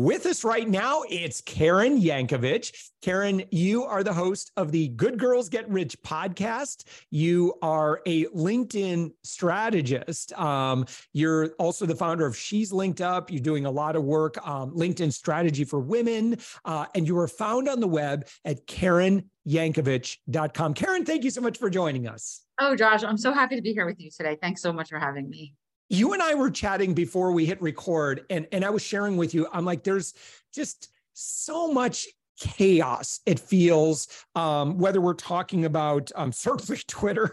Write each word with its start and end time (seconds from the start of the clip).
With 0.00 0.24
us 0.24 0.44
right 0.44 0.66
now, 0.66 1.02
it's 1.10 1.42
Karen 1.42 2.00
Yankovich. 2.00 2.72
Karen, 3.02 3.42
you 3.50 3.84
are 3.84 4.02
the 4.02 4.14
host 4.14 4.50
of 4.56 4.72
the 4.72 4.88
Good 4.88 5.18
Girls 5.18 5.50
Get 5.50 5.68
Rich 5.68 6.00
podcast. 6.00 6.84
You 7.10 7.52
are 7.60 8.00
a 8.06 8.24
LinkedIn 8.28 9.12
strategist. 9.22 10.32
Um, 10.38 10.86
you're 11.12 11.48
also 11.58 11.84
the 11.84 11.94
founder 11.94 12.24
of 12.24 12.34
She's 12.34 12.72
Linked 12.72 13.02
Up. 13.02 13.30
You're 13.30 13.42
doing 13.42 13.66
a 13.66 13.70
lot 13.70 13.94
of 13.94 14.02
work, 14.02 14.38
um, 14.48 14.70
LinkedIn 14.70 15.12
strategy 15.12 15.64
for 15.64 15.80
women, 15.80 16.38
uh, 16.64 16.86
and 16.94 17.06
you 17.06 17.18
are 17.18 17.28
found 17.28 17.68
on 17.68 17.78
the 17.78 17.86
web 17.86 18.26
at 18.46 18.66
KarenYankovich.com. 18.66 20.72
Karen, 20.72 21.04
thank 21.04 21.24
you 21.24 21.30
so 21.30 21.42
much 21.42 21.58
for 21.58 21.68
joining 21.68 22.08
us. 22.08 22.40
Oh, 22.58 22.74
Josh, 22.74 23.04
I'm 23.04 23.18
so 23.18 23.34
happy 23.34 23.54
to 23.54 23.62
be 23.62 23.74
here 23.74 23.84
with 23.84 24.00
you 24.00 24.10
today. 24.10 24.38
Thanks 24.40 24.62
so 24.62 24.72
much 24.72 24.88
for 24.88 24.98
having 24.98 25.28
me 25.28 25.52
you 25.90 26.12
and 26.12 26.22
I 26.22 26.34
were 26.34 26.50
chatting 26.50 26.94
before 26.94 27.32
we 27.32 27.44
hit 27.44 27.60
record, 27.60 28.24
and, 28.30 28.46
and 28.52 28.64
I 28.64 28.70
was 28.70 28.82
sharing 28.82 29.16
with 29.16 29.34
you, 29.34 29.46
I'm 29.52 29.64
like, 29.64 29.82
there's 29.82 30.14
just 30.54 30.88
so 31.12 31.70
much 31.72 32.06
chaos 32.38 33.20
it 33.26 33.38
feels 33.38 34.08
um, 34.34 34.78
whether 34.78 35.00
we're 35.00 35.12
talking 35.12 35.66
about 35.66 36.10
um, 36.14 36.32
certainly 36.32 36.80
twitter 36.86 37.30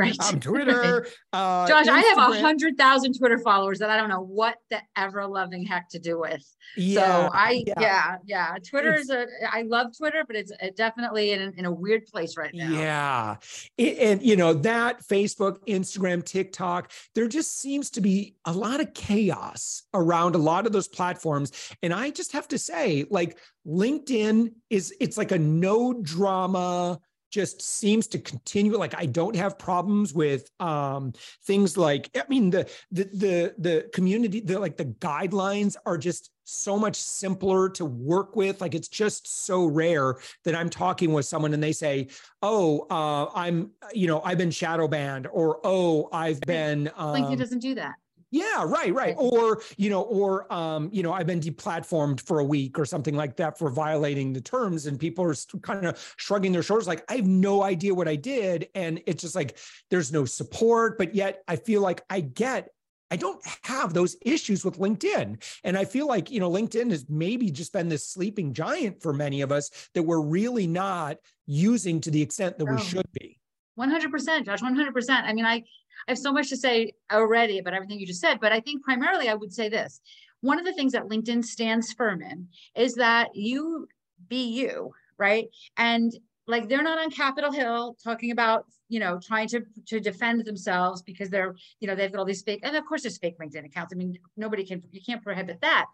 right 0.00 0.16
on 0.20 0.40
Twitter. 0.40 1.06
Uh, 1.32 1.66
Josh, 1.68 1.86
Instagram. 1.86 1.90
I 1.90 2.00
have 2.00 2.18
a 2.18 2.40
hundred 2.40 2.76
thousand 2.76 3.14
Twitter 3.18 3.38
followers 3.38 3.78
that 3.80 3.90
I 3.90 3.96
don't 3.96 4.08
know 4.08 4.22
what 4.22 4.56
the 4.70 4.80
ever 4.96 5.26
loving 5.26 5.64
heck 5.64 5.88
to 5.90 5.98
do 5.98 6.18
with. 6.18 6.44
Yeah, 6.76 7.00
so 7.00 7.30
I 7.32 7.64
yeah 7.66 7.74
yeah, 7.80 8.16
yeah. 8.24 8.54
Twitter 8.64 8.94
it's, 8.94 9.04
is 9.04 9.10
a 9.10 9.26
I 9.50 9.62
love 9.62 9.96
Twitter, 9.96 10.24
but 10.26 10.36
it's 10.36 10.52
definitely 10.76 11.32
in, 11.32 11.52
in 11.56 11.66
a 11.66 11.72
weird 11.72 12.06
place 12.06 12.36
right 12.36 12.52
now. 12.54 12.70
Yeah, 12.70 13.36
it, 13.76 13.98
and 13.98 14.22
you 14.22 14.36
know 14.36 14.54
that 14.54 15.02
Facebook, 15.02 15.58
Instagram, 15.66 16.24
TikTok, 16.24 16.92
there 17.14 17.28
just 17.28 17.60
seems 17.60 17.90
to 17.90 18.00
be 18.00 18.34
a 18.44 18.52
lot 18.52 18.80
of 18.80 18.94
chaos 18.94 19.82
around 19.94 20.34
a 20.34 20.38
lot 20.38 20.66
of 20.66 20.72
those 20.72 20.88
platforms, 20.88 21.52
and 21.82 21.92
I 21.92 22.10
just 22.10 22.32
have 22.32 22.48
to 22.48 22.58
say, 22.58 23.04
like 23.10 23.38
LinkedIn 23.66 24.52
is 24.70 24.94
it's 25.00 25.18
like 25.18 25.32
a 25.32 25.38
no 25.38 25.92
drama 25.92 27.00
just 27.30 27.62
seems 27.62 28.06
to 28.06 28.18
continue 28.18 28.76
like 28.76 28.94
i 28.96 29.06
don't 29.06 29.36
have 29.36 29.58
problems 29.58 30.12
with 30.12 30.50
um 30.60 31.12
things 31.44 31.76
like 31.76 32.10
i 32.16 32.22
mean 32.28 32.50
the 32.50 32.68
the 32.90 33.04
the, 33.04 33.54
the 33.58 33.90
community 33.92 34.40
the 34.40 34.58
like 34.58 34.76
the 34.76 34.86
guidelines 34.86 35.76
are 35.86 35.96
just 35.96 36.30
so 36.50 36.76
much 36.76 36.96
simpler 36.96 37.68
to 37.70 37.84
work 37.84 38.34
with. 38.34 38.60
Like 38.60 38.74
it's 38.74 38.88
just 38.88 39.44
so 39.44 39.66
rare 39.66 40.16
that 40.44 40.54
i'm 40.54 40.68
talking 40.68 41.12
with 41.12 41.26
someone 41.26 41.54
and 41.54 41.62
they 41.62 41.72
say 41.72 42.08
oh 42.42 42.86
uh 42.90 43.30
i'm 43.34 43.70
you 43.92 44.06
know 44.06 44.20
i've 44.22 44.38
been 44.38 44.50
shadow 44.50 44.88
banned 44.88 45.28
or 45.30 45.60
oh 45.64 46.08
i've 46.12 46.40
been 46.40 46.90
um, 46.96 47.14
linkedin 47.14 47.38
doesn't 47.38 47.60
do 47.60 47.74
that 47.74 47.94
yeah, 48.30 48.64
right, 48.64 48.94
right. 48.94 49.14
Or, 49.18 49.60
you 49.76 49.90
know, 49.90 50.02
or 50.02 50.52
um, 50.52 50.88
you 50.92 51.02
know, 51.02 51.12
I've 51.12 51.26
been 51.26 51.40
deplatformed 51.40 52.20
for 52.20 52.38
a 52.38 52.44
week 52.44 52.78
or 52.78 52.84
something 52.84 53.16
like 53.16 53.36
that 53.36 53.58
for 53.58 53.70
violating 53.70 54.32
the 54.32 54.40
terms 54.40 54.86
and 54.86 54.98
people 54.98 55.24
are 55.24 55.34
kind 55.62 55.86
of 55.86 56.14
shrugging 56.16 56.52
their 56.52 56.62
shoulders 56.62 56.86
like 56.86 57.04
I 57.10 57.16
have 57.16 57.26
no 57.26 57.62
idea 57.62 57.94
what 57.94 58.08
I 58.08 58.16
did 58.16 58.68
and 58.74 59.02
it's 59.06 59.22
just 59.22 59.34
like 59.34 59.58
there's 59.90 60.12
no 60.12 60.24
support, 60.24 60.96
but 60.96 61.14
yet 61.14 61.42
I 61.48 61.56
feel 61.56 61.80
like 61.80 62.02
I 62.08 62.20
get 62.20 62.68
I 63.10 63.16
don't 63.16 63.44
have 63.64 63.92
those 63.92 64.16
issues 64.22 64.64
with 64.64 64.78
LinkedIn. 64.78 65.42
And 65.64 65.76
I 65.76 65.84
feel 65.84 66.06
like, 66.06 66.30
you 66.30 66.38
know, 66.38 66.48
LinkedIn 66.48 66.90
has 66.90 67.06
maybe 67.08 67.50
just 67.50 67.72
been 67.72 67.88
this 67.88 68.06
sleeping 68.06 68.54
giant 68.54 69.02
for 69.02 69.12
many 69.12 69.40
of 69.40 69.50
us 69.50 69.88
that 69.94 70.04
we're 70.04 70.20
really 70.20 70.68
not 70.68 71.16
using 71.46 72.00
to 72.02 72.10
the 72.12 72.22
extent 72.22 72.58
that 72.58 72.68
oh. 72.68 72.74
we 72.74 72.80
should 72.80 73.10
be. 73.12 73.40
100%, 73.76 74.44
Josh, 74.44 74.60
100%. 74.60 75.10
I 75.10 75.32
mean, 75.32 75.44
I 75.44 75.64
I 76.06 76.12
have 76.12 76.18
so 76.18 76.32
much 76.32 76.48
to 76.50 76.56
say 76.56 76.92
already 77.12 77.58
about 77.58 77.74
everything 77.74 78.00
you 78.00 78.06
just 78.06 78.20
said, 78.20 78.40
but 78.40 78.52
I 78.52 78.60
think 78.60 78.82
primarily 78.82 79.28
I 79.28 79.34
would 79.34 79.52
say 79.52 79.68
this. 79.68 80.00
One 80.40 80.58
of 80.58 80.64
the 80.64 80.72
things 80.72 80.92
that 80.92 81.04
LinkedIn 81.04 81.44
stands 81.44 81.92
firm 81.92 82.22
in 82.22 82.48
is 82.74 82.94
that 82.94 83.34
you 83.34 83.86
be 84.28 84.44
you, 84.44 84.92
right? 85.18 85.48
And 85.76 86.12
like 86.46 86.68
they're 86.68 86.82
not 86.82 86.98
on 86.98 87.10
Capitol 87.10 87.52
Hill 87.52 87.96
talking 88.02 88.30
about, 88.30 88.66
you 88.88 89.00
know, 89.00 89.20
trying 89.22 89.48
to 89.48 89.62
to 89.86 90.00
defend 90.00 90.44
themselves 90.44 91.02
because 91.02 91.30
they're, 91.30 91.54
you 91.80 91.86
know, 91.86 91.94
they've 91.94 92.10
got 92.10 92.18
all 92.18 92.24
these 92.24 92.42
fake, 92.42 92.60
and 92.62 92.74
of 92.74 92.84
course 92.86 93.02
there's 93.02 93.18
fake 93.18 93.38
LinkedIn 93.38 93.66
accounts. 93.66 93.92
I 93.92 93.96
mean, 93.96 94.18
nobody 94.36 94.64
can 94.64 94.82
you 94.90 95.00
can't 95.04 95.22
prohibit 95.22 95.60
that. 95.60 95.86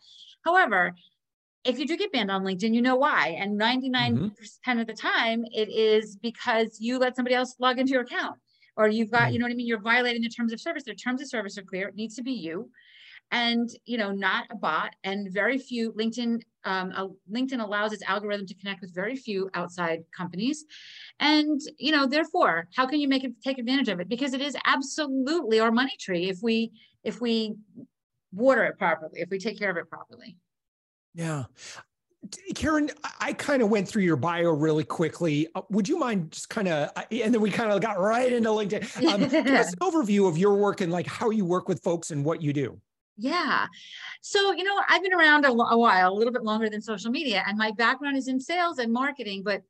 However, 0.45 0.95
if 1.65 1.79
you 1.79 1.87
do 1.87 1.97
get 1.97 2.13
banned 2.13 2.31
on 2.31 2.45
LinkedIn, 2.45 2.75
you 2.75 2.81
know 2.81 2.97
why. 2.97 3.37
And 3.39 3.59
99 3.59 4.15
mm-hmm. 4.15 4.29
percent 4.29 4.63
mm 4.67 4.73
hmm 4.73 4.79
of 4.81 4.87
the 4.87 4.95
time, 4.95 5.45
it 5.53 5.69
is 5.69 6.17
because 6.17 6.79
you 6.81 6.99
let 6.99 7.17
somebody 7.17 7.35
else 7.35 7.57
log 7.59 7.79
into 7.79 7.93
your 7.93 8.03
account 8.03 8.37
or 8.77 8.89
you've 8.89 9.11
got, 9.11 9.33
you 9.33 9.39
mm. 9.39 9.41
know 9.41 9.47
what 9.47 9.53
I 9.53 9.57
mean? 9.57 9.67
You're 9.67 9.81
violating 9.81 10.23
the 10.23 10.29
terms 10.29 10.53
of 10.53 10.61
service. 10.61 10.85
Their 10.85 10.95
terms 10.95 11.23
of 11.23 11.29
service 11.29 11.57
are 11.59 11.63
clear. 11.63 11.89
It 11.89 11.97
needs 11.97 12.17
to 12.17 12.23
be 12.23 12.33
you 12.33 12.71
and 13.31 13.71
you 13.87 13.99
know 13.99 14.13
not 14.13 14.47
a 14.51 14.57
bot 14.57 14.95
and 15.03 15.33
very 15.33 15.59
few 15.59 15.93
linkedin 15.93 16.41
um, 16.65 16.93
uh, 16.95 17.09
linkedin 17.33 17.63
allows 17.63 17.93
its 17.93 18.03
algorithm 18.05 18.47
to 18.47 18.55
connect 18.55 18.81
with 18.81 18.95
very 18.95 19.17
few 19.17 19.51
outside 19.55 20.01
companies 20.17 20.65
and 21.19 21.61
you 21.79 21.91
know 21.91 22.07
therefore 22.07 22.69
how 22.75 22.87
can 22.87 23.01
you 23.01 23.09
make 23.09 23.25
it 23.25 23.33
take 23.43 23.59
advantage 23.59 23.89
of 23.89 23.99
it 24.01 24.09
because 24.09 24.33
it 24.33 24.41
is 24.41 24.57
absolutely 24.65 25.59
our 25.59 25.73
money 25.73 25.95
tree 25.99 26.29
if 26.29 26.39
we 26.43 26.71
if 27.03 27.21
we 27.21 27.55
water 28.33 28.65
it 28.65 28.79
properly 28.79 29.21
if 29.21 29.29
we 29.31 29.39
take 29.39 29.59
care 29.59 29.71
of 29.71 29.77
it 29.77 29.89
properly 29.91 30.37
yeah 31.15 31.45
Karen, 32.55 32.91
I 33.21 33.33
kind 33.33 33.63
of 33.63 33.71
went 33.71 33.89
through 33.89 34.03
your 34.03 34.17
bio 34.17 34.51
really 34.51 34.85
quickly. 34.85 35.49
Uh, 35.55 35.63
would 35.71 35.89
you 35.89 35.99
mind 35.99 36.33
just 36.33 36.49
kind 36.49 36.69
of, 36.69 36.91
and 37.11 37.35
then 37.35 37.41
we 37.41 37.51
kind 37.51 37.73
of 37.73 37.81
got 37.81 37.99
right 37.99 38.33
into 38.33 38.49
LinkedIn. 38.49 39.07
Um, 39.07 39.29
give 39.29 39.47
us 39.47 39.73
an 39.73 39.79
overview 39.79 40.29
of 40.29 40.39
your 40.39 40.55
work 40.55 40.81
and 40.81 40.93
like 40.93 41.07
how 41.07 41.31
you 41.31 41.45
work 41.45 41.69
with 41.69 41.83
folks 41.83 42.11
and 42.11 42.25
what 42.25 42.43
you 42.43 42.53
do. 42.53 42.81
Yeah. 43.17 43.67
So, 44.21 44.53
you 44.53 44.65
know, 44.65 44.79
I've 44.89 45.03
been 45.03 45.15
around 45.15 45.47
a, 45.47 45.51
a, 45.51 45.79
while, 45.79 46.13
a 46.13 46.15
little 46.15 46.33
bit 46.33 46.43
longer 46.43 46.69
than 46.69 46.83
social 46.83 47.11
media, 47.11 47.43
and 47.47 47.57
my 47.57 47.71
background 47.73 48.17
is 48.17 48.29
in 48.29 48.39
sales 48.39 48.79
and 48.79 48.93
marketing, 48.93 49.43
but 49.43 49.63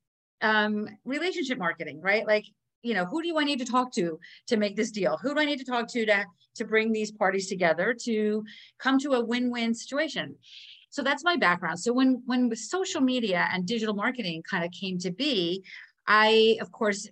um, 0.43 0.89
relationship 1.05 1.59
marketing, 1.59 2.01
right? 2.01 2.27
Like, 2.27 2.45
you 2.83 2.95
know, 2.95 3.05
who 3.05 3.23
do 3.23 3.39
I 3.39 3.45
need 3.45 3.59
to 3.61 3.65
talk 3.65 3.93
to 3.95 4.19
to 4.49 4.57
make 4.57 4.77
this 4.77 4.91
deal? 4.91 5.19
Who 5.23 5.35
do 5.35 5.41
I 5.41 5.45
need 5.45 5.59
to 5.59 5.65
talk 5.65 5.89
to 5.89 6.07
to 6.07 6.25
to 6.57 6.65
bring 6.65 6.93
these 6.93 7.11
parties 7.11 7.49
together 7.49 7.95
to 8.05 8.45
come 8.79 8.99
to 9.01 9.13
a 9.15 9.25
win-win 9.25 9.75
situation? 9.75 10.37
So 10.97 11.03
that's 11.03 11.23
my 11.23 11.37
background. 11.37 11.79
So 11.79 11.93
when 11.93 12.23
when 12.25 12.57
social 12.57 13.03
media 13.03 13.47
and 13.53 13.67
digital 13.67 13.95
marketing 13.95 14.43
kind 14.51 14.65
of 14.65 14.71
came 14.71 14.97
to 15.01 15.11
be, 15.11 15.63
I 16.07 16.57
of 16.63 16.73
course 16.73 17.07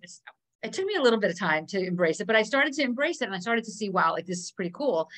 it 0.63 0.73
took 0.73 0.87
me 0.87 0.95
a 0.95 1.03
little 1.03 1.21
bit 1.21 1.31
of 1.31 1.39
time 1.39 1.67
to 1.67 1.79
embrace 1.79 2.19
it, 2.19 2.27
but 2.27 2.35
I 2.35 2.45
started 2.45 2.73
to 2.73 2.83
embrace 2.83 3.21
it 3.21 3.27
and 3.27 3.35
I 3.35 3.41
started 3.41 3.65
to 3.65 3.71
see, 3.71 3.91
wow, 3.91 4.13
like 4.13 4.25
this 4.25 4.39
is 4.39 4.53
pretty 4.53 4.71
cool. 4.71 5.11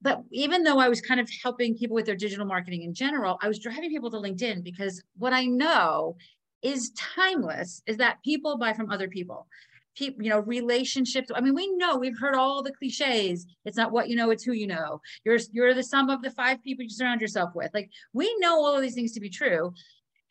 But 0.00 0.24
even 0.32 0.64
though 0.64 0.80
I 0.80 0.88
was 0.88 1.00
kind 1.00 1.20
of 1.20 1.30
helping 1.40 1.76
people 1.76 1.94
with 1.94 2.06
their 2.06 2.16
digital 2.16 2.46
marketing 2.46 2.82
in 2.82 2.94
general, 2.94 3.38
I 3.40 3.46
was 3.46 3.60
driving 3.60 3.90
people 3.90 4.10
to 4.10 4.16
LinkedIn 4.16 4.64
because 4.64 5.00
what 5.16 5.32
I 5.32 5.44
know 5.44 6.16
is 6.62 6.90
timeless 6.96 7.80
is 7.86 7.96
that 7.98 8.24
people 8.24 8.58
buy 8.58 8.72
from 8.72 8.90
other 8.90 9.06
people 9.06 9.46
people, 9.94 10.22
you 10.22 10.30
know, 10.30 10.40
relationships. 10.40 11.30
I 11.34 11.40
mean, 11.40 11.54
we 11.54 11.70
know 11.76 11.96
we've 11.96 12.18
heard 12.18 12.34
all 12.34 12.62
the 12.62 12.72
cliches. 12.72 13.46
It's 13.64 13.76
not 13.76 13.92
what 13.92 14.08
you 14.08 14.16
know, 14.16 14.30
it's 14.30 14.44
who 14.44 14.52
you 14.52 14.66
know. 14.66 15.00
You're 15.24 15.38
you're 15.52 15.74
the 15.74 15.82
sum 15.82 16.10
of 16.10 16.22
the 16.22 16.30
five 16.30 16.62
people 16.62 16.84
you 16.84 16.90
surround 16.90 17.20
yourself 17.20 17.50
with. 17.54 17.70
Like 17.74 17.90
we 18.12 18.34
know 18.38 18.64
all 18.64 18.76
of 18.76 18.82
these 18.82 18.94
things 18.94 19.12
to 19.12 19.20
be 19.20 19.30
true. 19.30 19.72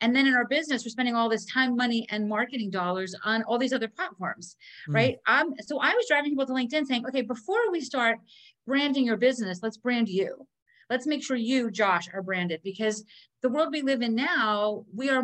And 0.00 0.16
then 0.16 0.26
in 0.26 0.34
our 0.34 0.46
business, 0.46 0.84
we're 0.84 0.90
spending 0.90 1.14
all 1.14 1.28
this 1.28 1.46
time, 1.46 1.76
money, 1.76 2.08
and 2.10 2.28
marketing 2.28 2.70
dollars 2.70 3.14
on 3.24 3.44
all 3.44 3.56
these 3.56 3.72
other 3.72 3.86
platforms, 3.86 4.56
mm. 4.88 4.94
right? 4.94 5.16
Um, 5.28 5.54
so 5.60 5.78
I 5.80 5.94
was 5.94 6.06
driving 6.08 6.32
people 6.32 6.44
to 6.44 6.52
LinkedIn 6.52 6.86
saying, 6.86 7.06
okay, 7.06 7.22
before 7.22 7.70
we 7.70 7.80
start 7.80 8.18
branding 8.66 9.06
your 9.06 9.16
business, 9.16 9.60
let's 9.62 9.76
brand 9.76 10.08
you. 10.08 10.44
Let's 10.90 11.06
make 11.06 11.22
sure 11.22 11.36
you, 11.36 11.70
Josh, 11.70 12.08
are 12.12 12.20
branded 12.20 12.62
because 12.64 13.04
the 13.42 13.48
world 13.48 13.68
we 13.72 13.82
live 13.82 14.02
in 14.02 14.16
now, 14.16 14.84
we 14.92 15.08
are 15.08 15.22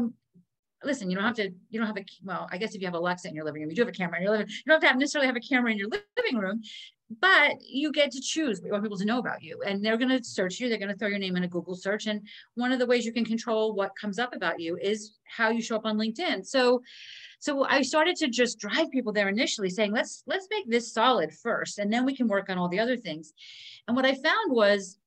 listen, 0.85 1.11
you 1.11 1.17
don't 1.17 1.25
have 1.25 1.37
to, 1.37 1.51
you 1.71 1.79
don't 1.79 1.87
have 1.87 1.97
a, 1.97 2.05
well, 2.23 2.49
I 2.53 2.59
guess 2.59 2.75
if 2.75 2.81
you 2.81 2.87
have 2.87 2.95
Alexa 2.95 3.29
in 3.29 3.35
your 3.35 3.45
living 3.45 3.63
room, 3.63 3.71
you 3.71 3.77
do 3.77 3.83
have 3.83 3.89
a 3.89 3.93
camera 3.93 4.19
in 4.19 4.23
your 4.23 4.33
living 4.33 4.47
room. 4.47 4.55
You 4.67 4.73
don't 4.73 4.83
have 4.83 4.93
to 4.93 4.99
necessarily 4.99 5.27
have 5.27 5.37
a 5.37 5.41
camera 5.41 5.73
in 5.73 5.79
your 5.79 5.89
living 5.89 6.39
room, 6.39 6.63
but 7.21 7.55
you 7.67 7.91
get 7.91 8.11
to 8.13 8.21
choose 8.21 8.61
what 8.61 8.67
you 8.67 8.73
want 8.73 8.85
people 8.85 8.99
to 8.99 9.05
know 9.05 9.19
about 9.19 9.43
you. 9.43 9.61
And 9.67 9.85
they're 9.85 9.97
going 9.97 10.17
to 10.17 10.23
search 10.23 10.61
you. 10.61 10.69
They're 10.69 10.79
going 10.79 10.93
to 10.93 10.97
throw 10.97 11.09
your 11.09 11.19
name 11.19 11.37
in 11.37 11.45
a 11.45 11.49
Google 11.49 11.75
search. 11.75 12.07
And 12.07 12.27
one 12.55 12.71
of 12.71 12.79
the 12.79 12.87
ways 12.87 13.05
you 13.05 13.13
can 13.13 13.25
control 13.25 13.75
what 13.75 13.97
comes 14.01 14.19
up 14.19 14.35
about 14.35 14.61
you 14.61 14.79
is 14.81 15.15
how 15.25 15.51
you 15.51 15.63
show 15.63 15.77
up 15.77 15.87
on 15.87 15.97
LinkedIn. 15.97 16.47
So, 16.47 16.83
so 17.41 17.65
I 17.65 17.83
started 17.83 18.17
to 18.17 18.29
just 18.29 18.59
drive 18.59 18.91
people 18.91 19.13
there 19.13 19.29
initially 19.29 19.71
saying, 19.71 19.93
let's, 19.93 20.23
let's 20.27 20.49
make 20.51 20.69
this 20.69 20.93
solid 20.93 21.33
first, 21.33 21.79
and 21.79 21.93
then 21.93 22.05
we 22.05 22.17
can 22.17 22.27
work 22.27 22.51
on 22.51 22.59
all 22.59 22.69
the 22.69 22.81
other 22.81 22.97
things. 22.97 23.33
And 23.87 23.97
what 23.97 24.07
I 24.07 24.15
found 24.15 24.53
was 24.53 24.99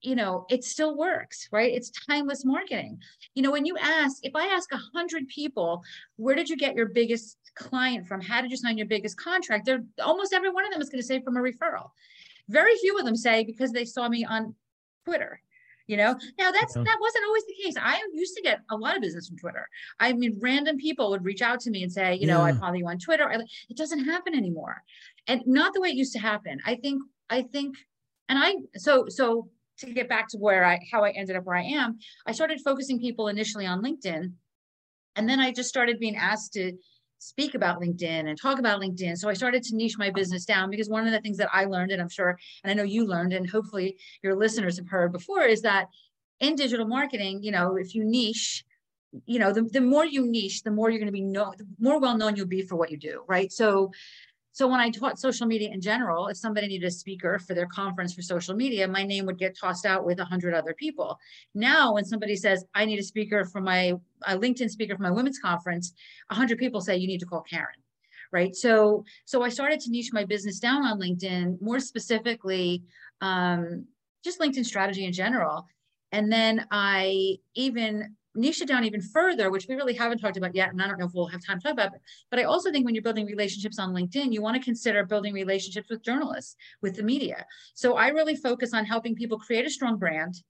you 0.00 0.16
know, 0.16 0.46
it 0.50 0.64
still 0.64 0.96
works, 0.96 1.48
right? 1.52 1.72
It's 1.72 1.90
timeless 1.90 2.44
marketing. 2.44 2.98
You 3.34 3.42
know, 3.42 3.52
when 3.52 3.66
you 3.66 3.76
ask, 3.78 4.18
if 4.22 4.34
I 4.34 4.46
ask 4.46 4.72
a 4.72 4.80
hundred 4.94 5.28
people, 5.28 5.82
where 6.16 6.34
did 6.34 6.48
you 6.48 6.56
get 6.56 6.74
your 6.74 6.86
biggest 6.86 7.38
client 7.54 8.06
from? 8.06 8.20
How 8.20 8.40
did 8.40 8.50
you 8.50 8.56
sign 8.56 8.78
your 8.78 8.86
biggest 8.86 9.16
contract? 9.16 9.66
They're 9.66 9.84
almost 10.02 10.32
every 10.32 10.50
one 10.50 10.64
of 10.64 10.72
them 10.72 10.80
is 10.80 10.88
going 10.88 11.00
to 11.00 11.06
say 11.06 11.20
from 11.20 11.36
a 11.36 11.40
referral. 11.40 11.90
Very 12.48 12.76
few 12.78 12.98
of 12.98 13.04
them 13.04 13.16
say 13.16 13.44
because 13.44 13.72
they 13.72 13.84
saw 13.84 14.08
me 14.08 14.24
on 14.24 14.54
Twitter. 15.04 15.40
You 15.86 15.96
know, 15.96 16.16
now 16.36 16.50
that's 16.50 16.74
yeah. 16.74 16.82
that 16.82 16.98
wasn't 17.00 17.24
always 17.26 17.44
the 17.46 17.54
case. 17.62 17.74
I 17.80 18.02
used 18.12 18.34
to 18.34 18.42
get 18.42 18.60
a 18.70 18.76
lot 18.76 18.96
of 18.96 19.02
business 19.02 19.28
from 19.28 19.38
Twitter. 19.38 19.68
I 20.00 20.12
mean, 20.12 20.36
random 20.40 20.78
people 20.78 21.10
would 21.10 21.24
reach 21.24 21.42
out 21.42 21.60
to 21.60 21.70
me 21.70 21.84
and 21.84 21.92
say, 21.92 22.14
you 22.14 22.26
yeah. 22.26 22.34
know, 22.34 22.42
I 22.42 22.52
follow 22.52 22.74
you 22.74 22.88
on 22.88 22.98
Twitter. 22.98 23.30
It 23.68 23.76
doesn't 23.76 24.04
happen 24.04 24.34
anymore, 24.34 24.82
and 25.28 25.42
not 25.46 25.74
the 25.74 25.80
way 25.80 25.90
it 25.90 25.94
used 25.94 26.12
to 26.14 26.18
happen. 26.18 26.58
I 26.66 26.74
think, 26.74 27.02
I 27.30 27.42
think, 27.42 27.76
and 28.28 28.36
I 28.36 28.56
so 28.76 29.06
so 29.08 29.48
to 29.78 29.92
get 29.92 30.08
back 30.08 30.28
to 30.28 30.38
where 30.38 30.64
I 30.64 30.78
how 30.90 31.04
I 31.04 31.10
ended 31.10 31.36
up 31.36 31.44
where 31.44 31.56
I 31.56 31.64
am, 31.64 31.98
I 32.26 32.32
started 32.32 32.60
focusing 32.64 32.98
people 32.98 33.28
initially 33.28 33.66
on 33.66 33.82
LinkedIn. 33.82 34.32
And 35.16 35.28
then 35.28 35.40
I 35.40 35.50
just 35.52 35.68
started 35.68 35.98
being 35.98 36.16
asked 36.16 36.52
to 36.54 36.72
speak 37.18 37.54
about 37.54 37.80
LinkedIn 37.80 38.28
and 38.28 38.40
talk 38.40 38.58
about 38.58 38.80
LinkedIn. 38.80 39.16
So 39.16 39.28
I 39.28 39.34
started 39.34 39.62
to 39.64 39.76
niche 39.76 39.96
my 39.98 40.10
business 40.10 40.44
down 40.44 40.70
because 40.70 40.88
one 40.88 41.06
of 41.06 41.12
the 41.12 41.20
things 41.20 41.38
that 41.38 41.48
I 41.52 41.64
learned, 41.64 41.90
and 41.92 42.00
I'm 42.00 42.08
sure, 42.08 42.38
and 42.62 42.70
I 42.70 42.74
know 42.74 42.82
you 42.82 43.06
learned, 43.06 43.32
and 43.32 43.48
hopefully 43.48 43.96
your 44.22 44.36
listeners 44.36 44.76
have 44.76 44.88
heard 44.88 45.12
before, 45.12 45.42
is 45.42 45.62
that 45.62 45.86
in 46.40 46.54
digital 46.54 46.86
marketing, 46.86 47.42
you 47.42 47.50
know, 47.50 47.76
if 47.76 47.94
you 47.94 48.04
niche, 48.04 48.64
you 49.24 49.38
know, 49.38 49.52
the, 49.52 49.62
the 49.62 49.80
more 49.80 50.04
you 50.04 50.26
niche, 50.26 50.62
the 50.62 50.70
more 50.70 50.90
you're 50.90 50.98
going 50.98 51.06
to 51.06 51.12
be 51.12 51.22
known, 51.22 51.54
the 51.56 51.66
more 51.78 51.98
well 51.98 52.16
known 52.18 52.36
you'll 52.36 52.46
be 52.46 52.62
for 52.62 52.76
what 52.76 52.90
you 52.90 52.98
do, 52.98 53.22
right? 53.26 53.50
So 53.50 53.92
so 54.56 54.66
when 54.66 54.80
I 54.80 54.88
taught 54.88 55.18
social 55.18 55.46
media 55.46 55.68
in 55.70 55.82
general, 55.82 56.28
if 56.28 56.38
somebody 56.38 56.66
needed 56.66 56.86
a 56.86 56.90
speaker 56.90 57.38
for 57.38 57.52
their 57.52 57.66
conference 57.66 58.14
for 58.14 58.22
social 58.22 58.54
media, 58.54 58.88
my 58.88 59.02
name 59.02 59.26
would 59.26 59.36
get 59.36 59.54
tossed 59.54 59.84
out 59.84 60.06
with 60.06 60.18
a 60.18 60.24
hundred 60.24 60.54
other 60.54 60.72
people. 60.72 61.18
Now, 61.54 61.92
when 61.92 62.06
somebody 62.06 62.36
says, 62.36 62.64
I 62.74 62.86
need 62.86 62.98
a 62.98 63.02
speaker 63.02 63.44
for 63.44 63.60
my 63.60 63.92
a 64.24 64.34
LinkedIn 64.38 64.70
speaker 64.70 64.96
for 64.96 65.02
my 65.02 65.10
women's 65.10 65.38
conference, 65.38 65.92
a 66.30 66.34
hundred 66.34 66.56
people 66.56 66.80
say 66.80 66.96
you 66.96 67.06
need 67.06 67.20
to 67.20 67.26
call 67.26 67.42
Karen. 67.42 67.82
Right. 68.32 68.56
So 68.56 69.04
so 69.26 69.42
I 69.42 69.50
started 69.50 69.78
to 69.80 69.90
niche 69.90 70.14
my 70.14 70.24
business 70.24 70.58
down 70.58 70.86
on 70.86 70.98
LinkedIn, 70.98 71.60
more 71.60 71.78
specifically, 71.78 72.82
um, 73.20 73.84
just 74.24 74.40
LinkedIn 74.40 74.64
strategy 74.64 75.04
in 75.04 75.12
general. 75.12 75.66
And 76.12 76.32
then 76.32 76.66
I 76.70 77.36
even 77.54 78.16
niche 78.36 78.60
it 78.60 78.68
down 78.68 78.84
even 78.84 79.00
further, 79.00 79.50
which 79.50 79.66
we 79.68 79.74
really 79.74 79.94
haven't 79.94 80.18
talked 80.18 80.36
about 80.36 80.54
yet, 80.54 80.70
and 80.70 80.80
I 80.80 80.86
don't 80.86 80.98
know 80.98 81.06
if 81.06 81.12
we'll 81.14 81.26
have 81.26 81.44
time 81.44 81.58
to 81.58 81.62
talk 81.64 81.72
about, 81.72 81.94
it, 81.94 82.00
but 82.30 82.38
I 82.38 82.44
also 82.44 82.70
think 82.70 82.84
when 82.84 82.94
you're 82.94 83.02
building 83.02 83.26
relationships 83.26 83.78
on 83.78 83.94
LinkedIn, 83.94 84.32
you 84.32 84.42
want 84.42 84.56
to 84.56 84.62
consider 84.62 85.04
building 85.04 85.34
relationships 85.34 85.88
with 85.90 86.04
journalists, 86.04 86.56
with 86.82 86.96
the 86.96 87.02
media. 87.02 87.44
So 87.74 87.96
I 87.96 88.08
really 88.08 88.36
focus 88.36 88.74
on 88.74 88.84
helping 88.84 89.14
people 89.14 89.38
create 89.38 89.66
a 89.66 89.70
strong 89.70 89.96
brand 89.96 90.42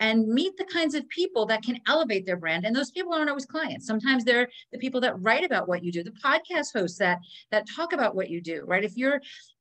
and 0.00 0.28
meet 0.28 0.56
the 0.56 0.64
kinds 0.64 0.94
of 0.94 1.08
people 1.08 1.46
that 1.46 1.62
can 1.62 1.78
elevate 1.86 2.24
their 2.24 2.36
brand. 2.36 2.64
And 2.64 2.74
those 2.74 2.90
people 2.90 3.12
aren't 3.12 3.28
always 3.28 3.46
clients. 3.46 3.86
Sometimes 3.86 4.24
they're 4.24 4.48
the 4.72 4.78
people 4.78 5.00
that 5.00 5.20
write 5.20 5.44
about 5.44 5.68
what 5.68 5.82
you 5.82 5.90
do, 5.90 6.04
the 6.04 6.12
podcast 6.24 6.72
hosts 6.72 6.98
that 6.98 7.18
that 7.50 7.66
talk 7.74 7.92
about 7.92 8.14
what 8.14 8.30
you 8.30 8.40
do, 8.40 8.62
right? 8.66 8.84
If 8.84 8.96
you're 8.96 9.20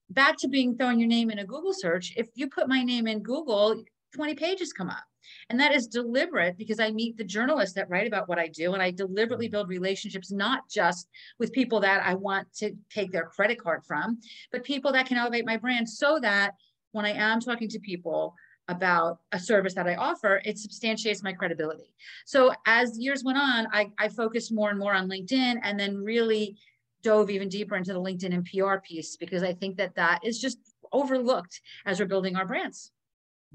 back 0.10 0.38
to 0.40 0.48
being 0.48 0.78
throwing 0.78 1.00
your 1.00 1.10
name 1.10 1.32
in 1.32 1.40
a 1.40 1.46
Google 1.46 1.74
search, 1.74 2.14
if 2.16 2.28
you 2.36 2.50
put 2.50 2.68
my 2.68 2.84
name 2.84 3.08
in 3.08 3.24
Google, 3.24 3.84
20 4.16 4.36
pages 4.36 4.74
come 4.74 4.90
up. 4.90 5.04
And 5.50 5.60
that 5.60 5.74
is 5.74 5.88
deliberate 5.88 6.58
because 6.58 6.80
I 6.80 6.92
meet 6.92 7.18
the 7.18 7.24
journalists 7.24 7.76
that 7.76 7.90
write 7.90 8.08
about 8.08 8.28
what 8.28 8.40
I 8.40 8.48
do. 8.48 8.74
And 8.74 8.82
I 8.82 8.92
deliberately 8.92 9.48
mm-hmm. 9.48 9.54
build 9.54 9.70
relationships, 9.70 10.32
not 10.32 10.70
just 10.70 11.08
with 11.40 11.54
people 11.54 11.80
that 11.82 12.04
I 12.06 12.14
want 12.14 12.52
to 12.58 12.76
take 12.90 13.12
their 13.12 13.26
credit 13.26 13.60
card 13.62 13.84
from, 13.86 14.20
but 14.52 14.64
people 14.64 14.92
that 14.92 15.06
can 15.06 15.18
elevate 15.18 15.46
my 15.46 15.58
brand 15.58 15.90
so 15.90 16.20
that 16.22 16.52
when 16.92 17.06
I 17.06 17.12
am 17.12 17.40
talking 17.40 17.70
to 17.70 17.80
people 17.80 18.36
about 18.68 19.20
a 19.32 19.40
service 19.40 19.74
that 19.76 19.88
I 19.88 19.96
offer, 19.96 20.42
it 20.44 20.58
substantiates 20.58 21.24
my 21.24 21.32
credibility. 21.32 21.94
So 22.26 22.54
as 22.66 23.00
years 23.00 23.24
went 23.24 23.38
on, 23.38 23.68
I, 23.72 23.92
I 23.98 24.10
focused 24.10 24.52
more 24.52 24.70
and 24.70 24.80
more 24.80 24.94
on 24.94 25.10
LinkedIn 25.10 25.60
and 25.64 25.80
then 25.80 26.04
really 26.04 26.58
dove 27.04 27.30
even 27.30 27.48
deeper 27.48 27.76
into 27.76 27.94
the 27.94 28.02
LinkedIn 28.02 28.34
and 28.34 28.46
PR 28.46 28.80
piece 28.84 29.16
because 29.16 29.44
I 29.44 29.54
think 29.54 29.78
that 29.78 29.96
that 29.96 30.20
is 30.24 30.40
just 30.40 30.58
overlooked 30.92 31.62
as 31.86 32.00
we're 32.00 32.06
building 32.06 32.36
our 32.36 32.46
brands. 32.46 32.92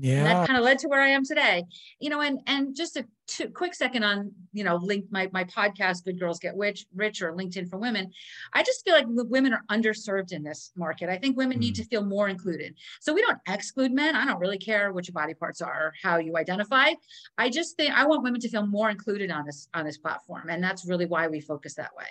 Yeah. 0.02 0.16
And 0.16 0.26
that 0.26 0.46
kind 0.48 0.58
of 0.58 0.64
led 0.64 0.80
to 0.80 0.88
where 0.88 1.00
I 1.00 1.10
am 1.10 1.24
today. 1.24 1.64
You 2.00 2.10
know, 2.10 2.22
and 2.22 2.40
and 2.48 2.74
just 2.74 2.96
a 2.96 3.06
two, 3.28 3.48
quick 3.50 3.72
second 3.72 4.02
on, 4.02 4.32
you 4.52 4.64
know, 4.64 4.74
link 4.74 5.04
my 5.10 5.30
my 5.32 5.44
podcast, 5.44 6.04
Good 6.04 6.18
Girls 6.18 6.40
Get 6.40 6.56
Rich, 6.56 6.86
Rich 6.92 7.22
or 7.22 7.32
LinkedIn 7.32 7.70
for 7.70 7.78
Women. 7.78 8.10
I 8.52 8.64
just 8.64 8.84
feel 8.84 8.94
like 8.94 9.06
women 9.06 9.52
are 9.52 9.62
underserved 9.70 10.32
in 10.32 10.42
this 10.42 10.72
market. 10.74 11.08
I 11.08 11.18
think 11.18 11.36
women 11.36 11.58
mm. 11.58 11.60
need 11.60 11.76
to 11.76 11.84
feel 11.84 12.04
more 12.04 12.28
included. 12.28 12.74
So 13.00 13.14
we 13.14 13.22
don't 13.22 13.38
exclude 13.46 13.92
men. 13.92 14.16
I 14.16 14.26
don't 14.26 14.40
really 14.40 14.58
care 14.58 14.92
what 14.92 15.06
your 15.06 15.12
body 15.12 15.34
parts 15.34 15.62
are, 15.62 15.92
how 16.02 16.16
you 16.16 16.36
identify. 16.36 16.94
I 17.38 17.48
just 17.48 17.76
think 17.76 17.94
I 17.94 18.04
want 18.04 18.24
women 18.24 18.40
to 18.40 18.48
feel 18.48 18.66
more 18.66 18.90
included 18.90 19.30
on 19.30 19.46
this 19.46 19.68
on 19.72 19.84
this 19.84 19.98
platform. 19.98 20.48
And 20.48 20.64
that's 20.64 20.84
really 20.84 21.06
why 21.06 21.28
we 21.28 21.40
focus 21.40 21.74
that 21.74 21.94
way. 21.96 22.06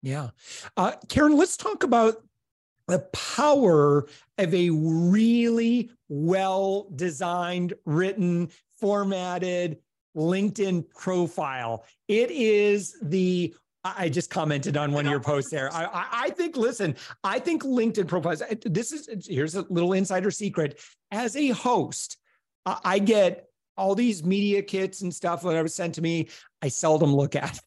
Yeah. 0.00 0.30
Uh, 0.76 0.92
Karen, 1.08 1.36
let's 1.36 1.56
talk 1.56 1.82
about 1.82 2.22
the 2.88 3.00
power 3.12 4.06
of 4.38 4.54
a 4.54 4.70
really 4.70 5.90
well 6.08 6.88
designed, 6.94 7.74
written, 7.84 8.48
formatted 8.78 9.78
LinkedIn 10.16 10.88
profile. 10.90 11.84
It 12.08 12.30
is 12.30 12.96
the 13.02 13.54
I 13.84 14.08
just 14.08 14.30
commented 14.30 14.76
on 14.76 14.90
one 14.90 15.06
of 15.06 15.10
your 15.10 15.20
posts 15.20 15.50
there. 15.50 15.72
I, 15.72 16.08
I, 16.10 16.30
think, 16.30 16.56
listen, 16.56 16.96
I 17.22 17.38
think 17.38 17.62
LinkedIn 17.62 18.08
profiles. 18.08 18.42
This 18.64 18.90
is 18.90 19.28
here's 19.28 19.54
a 19.54 19.64
little 19.70 19.92
insider 19.92 20.32
secret. 20.32 20.80
As 21.12 21.36
a 21.36 21.50
host, 21.50 22.16
I 22.64 22.98
get 22.98 23.46
all 23.76 23.94
these 23.94 24.24
media 24.24 24.62
kits 24.62 25.02
and 25.02 25.14
stuff 25.14 25.42
that 25.42 25.62
was 25.62 25.74
sent 25.74 25.94
to 25.96 26.02
me. 26.02 26.28
I 26.62 26.68
seldom 26.68 27.14
look 27.14 27.36
at 27.36 27.60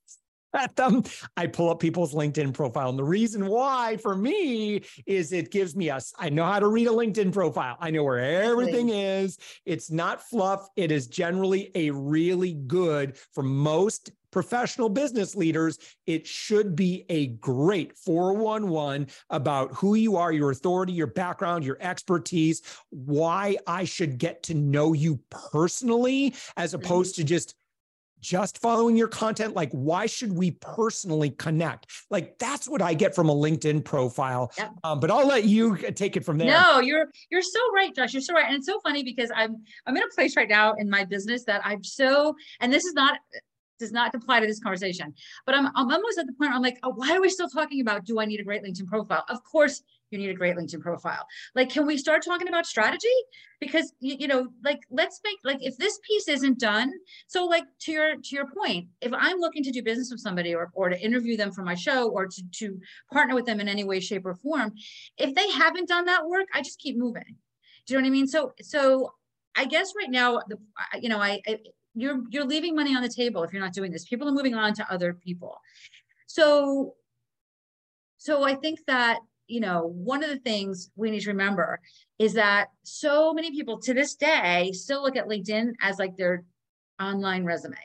at 0.53 0.75
them, 0.75 1.03
I 1.37 1.47
pull 1.47 1.69
up 1.69 1.79
people's 1.79 2.13
LinkedIn 2.13 2.53
profile. 2.53 2.89
And 2.89 2.99
the 2.99 3.03
reason 3.03 3.47
why 3.47 3.97
for 3.97 4.15
me 4.15 4.81
is 5.05 5.31
it 5.31 5.51
gives 5.51 5.75
me 5.75 5.89
us, 5.89 6.13
I 6.17 6.29
know 6.29 6.45
how 6.45 6.59
to 6.59 6.67
read 6.67 6.87
a 6.87 6.91
LinkedIn 6.91 7.33
profile. 7.33 7.77
I 7.79 7.91
know 7.91 8.03
where 8.03 8.19
everything 8.19 8.89
is. 8.89 9.37
It's 9.65 9.91
not 9.91 10.21
fluff. 10.21 10.67
It 10.75 10.91
is 10.91 11.07
generally 11.07 11.71
a 11.75 11.91
really 11.91 12.53
good 12.53 13.17
for 13.33 13.43
most 13.43 14.11
professional 14.31 14.89
business 14.89 15.35
leaders, 15.35 15.79
it 16.05 16.25
should 16.27 16.75
be 16.75 17.05
a 17.09 17.27
great 17.27 17.97
411 17.97 19.07
about 19.29 19.73
who 19.73 19.95
you 19.95 20.17
are, 20.17 20.31
your 20.31 20.51
authority, 20.51 20.93
your 20.93 21.07
background, 21.07 21.63
your 21.63 21.77
expertise, 21.81 22.61
why 22.89 23.57
I 23.65 23.85
should 23.85 24.17
get 24.17 24.43
to 24.43 24.53
know 24.53 24.93
you 24.93 25.19
personally, 25.29 26.35
as 26.57 26.73
opposed 26.73 27.15
mm-hmm. 27.15 27.21
to 27.21 27.27
just 27.27 27.55
just 28.19 28.57
following 28.57 28.95
your 28.95 29.07
content? 29.07 29.55
Like 29.55 29.71
why 29.71 30.05
should 30.05 30.33
we 30.33 30.51
personally 30.51 31.31
connect? 31.31 31.87
Like 32.09 32.37
that's 32.39 32.67
what 32.67 32.81
i 32.81 32.93
get 32.93 33.15
from 33.15 33.29
a 33.29 33.35
linkedin 33.35 33.83
profile. 33.83 34.51
Yep. 34.57 34.71
um, 34.83 34.99
but 34.99 35.11
i'll 35.11 35.27
let 35.27 35.45
you 35.45 35.77
take 35.77 36.17
it 36.17 36.25
from 36.25 36.37
there. 36.37 36.47
No 36.47 36.79
you're 36.79 37.07
you're 37.29 37.41
so 37.41 37.59
right 37.73 37.93
josh. 37.95 38.13
You're 38.13 38.21
so 38.21 38.33
right. 38.33 38.45
And 38.45 38.55
it's 38.55 38.65
so 38.65 38.79
funny 38.81 39.03
because 39.03 39.31
i'm 39.35 39.63
i'm 39.85 39.95
in 39.95 40.03
a 40.03 40.15
place 40.15 40.35
right 40.35 40.49
now 40.49 40.73
in 40.73 40.89
my 40.89 41.03
business 41.03 41.43
that 41.45 41.61
i'm 41.65 41.83
so 41.83 42.35
and 42.59 42.71
this 42.71 42.85
is 42.85 42.93
not 42.93 43.19
does 43.79 43.91
not 43.93 44.13
apply 44.13 44.41
to 44.41 44.45
this 44.45 44.59
conversation 44.59 45.13
but 45.45 45.55
i'm, 45.55 45.67
I'm 45.67 45.89
almost 45.89 46.17
at 46.17 46.25
the 46.27 46.33
point 46.33 46.49
where 46.49 46.53
i'm 46.53 46.61
like 46.61 46.79
oh, 46.83 46.91
why 46.95 47.15
are 47.15 47.21
we 47.21 47.29
still 47.29 47.47
talking 47.47 47.79
about 47.81 48.05
do 48.05 48.19
i 48.19 48.25
need 48.25 48.39
a 48.39 48.43
great 48.43 48.63
linkedin 48.63 48.87
profile? 48.87 49.23
Of 49.29 49.43
course 49.43 49.83
you 50.11 50.17
need 50.17 50.29
a 50.29 50.33
great 50.33 50.55
LinkedIn 50.55 50.81
profile. 50.81 51.25
Like, 51.55 51.69
can 51.69 51.85
we 51.85 51.97
start 51.97 52.23
talking 52.23 52.47
about 52.47 52.65
strategy? 52.65 53.07
Because 53.59 53.93
you, 53.99 54.15
you 54.19 54.27
know, 54.27 54.47
like, 54.63 54.79
let's 54.89 55.19
make 55.23 55.37
like 55.43 55.59
if 55.61 55.77
this 55.77 55.99
piece 56.07 56.27
isn't 56.27 56.59
done. 56.59 56.91
So, 57.27 57.45
like 57.45 57.65
to 57.81 57.91
your 57.91 58.15
to 58.15 58.35
your 58.35 58.47
point, 58.47 58.87
if 59.01 59.11
I'm 59.13 59.39
looking 59.39 59.63
to 59.63 59.71
do 59.71 59.83
business 59.83 60.11
with 60.11 60.21
somebody 60.21 60.55
or 60.55 60.71
or 60.73 60.89
to 60.89 60.99
interview 60.99 61.37
them 61.37 61.51
for 61.51 61.63
my 61.63 61.75
show 61.75 62.09
or 62.09 62.27
to 62.27 62.43
to 62.59 62.79
partner 63.11 63.35
with 63.35 63.45
them 63.45 63.59
in 63.59 63.67
any 63.67 63.83
way, 63.83 63.99
shape, 63.99 64.25
or 64.25 64.35
form, 64.35 64.73
if 65.17 65.35
they 65.35 65.49
haven't 65.51 65.87
done 65.87 66.05
that 66.05 66.27
work, 66.27 66.47
I 66.53 66.61
just 66.61 66.79
keep 66.79 66.97
moving. 66.97 67.35
Do 67.85 67.93
you 67.93 67.99
know 67.99 68.03
what 68.03 68.07
I 68.07 68.11
mean? 68.11 68.27
So 68.27 68.53
so 68.61 69.13
I 69.55 69.65
guess 69.65 69.93
right 69.97 70.09
now, 70.09 70.41
the 70.47 70.57
you 71.01 71.09
know, 71.09 71.19
I, 71.19 71.41
I 71.47 71.59
you're 71.95 72.21
you're 72.29 72.45
leaving 72.45 72.75
money 72.75 72.95
on 72.95 73.01
the 73.01 73.09
table 73.09 73.43
if 73.43 73.51
you're 73.51 73.61
not 73.61 73.73
doing 73.73 73.91
this. 73.91 74.05
People 74.05 74.27
are 74.27 74.31
moving 74.31 74.55
on 74.55 74.73
to 74.75 74.91
other 74.91 75.13
people. 75.13 75.59
So 76.27 76.95
so 78.17 78.43
I 78.43 78.55
think 78.55 78.79
that 78.87 79.19
you 79.49 79.59
know, 79.59 79.91
one 79.95 80.23
of 80.23 80.29
the 80.29 80.37
things 80.37 80.91
we 80.95 81.11
need 81.11 81.21
to 81.21 81.29
remember 81.29 81.81
is 82.19 82.33
that 82.33 82.67
so 82.83 83.33
many 83.33 83.51
people 83.51 83.79
to 83.79 83.93
this 83.93 84.15
day 84.15 84.71
still 84.73 85.01
look 85.01 85.15
at 85.15 85.27
LinkedIn 85.27 85.73
as 85.81 85.97
like 85.97 86.15
their 86.15 86.43
online 87.01 87.43
resume. 87.43 87.75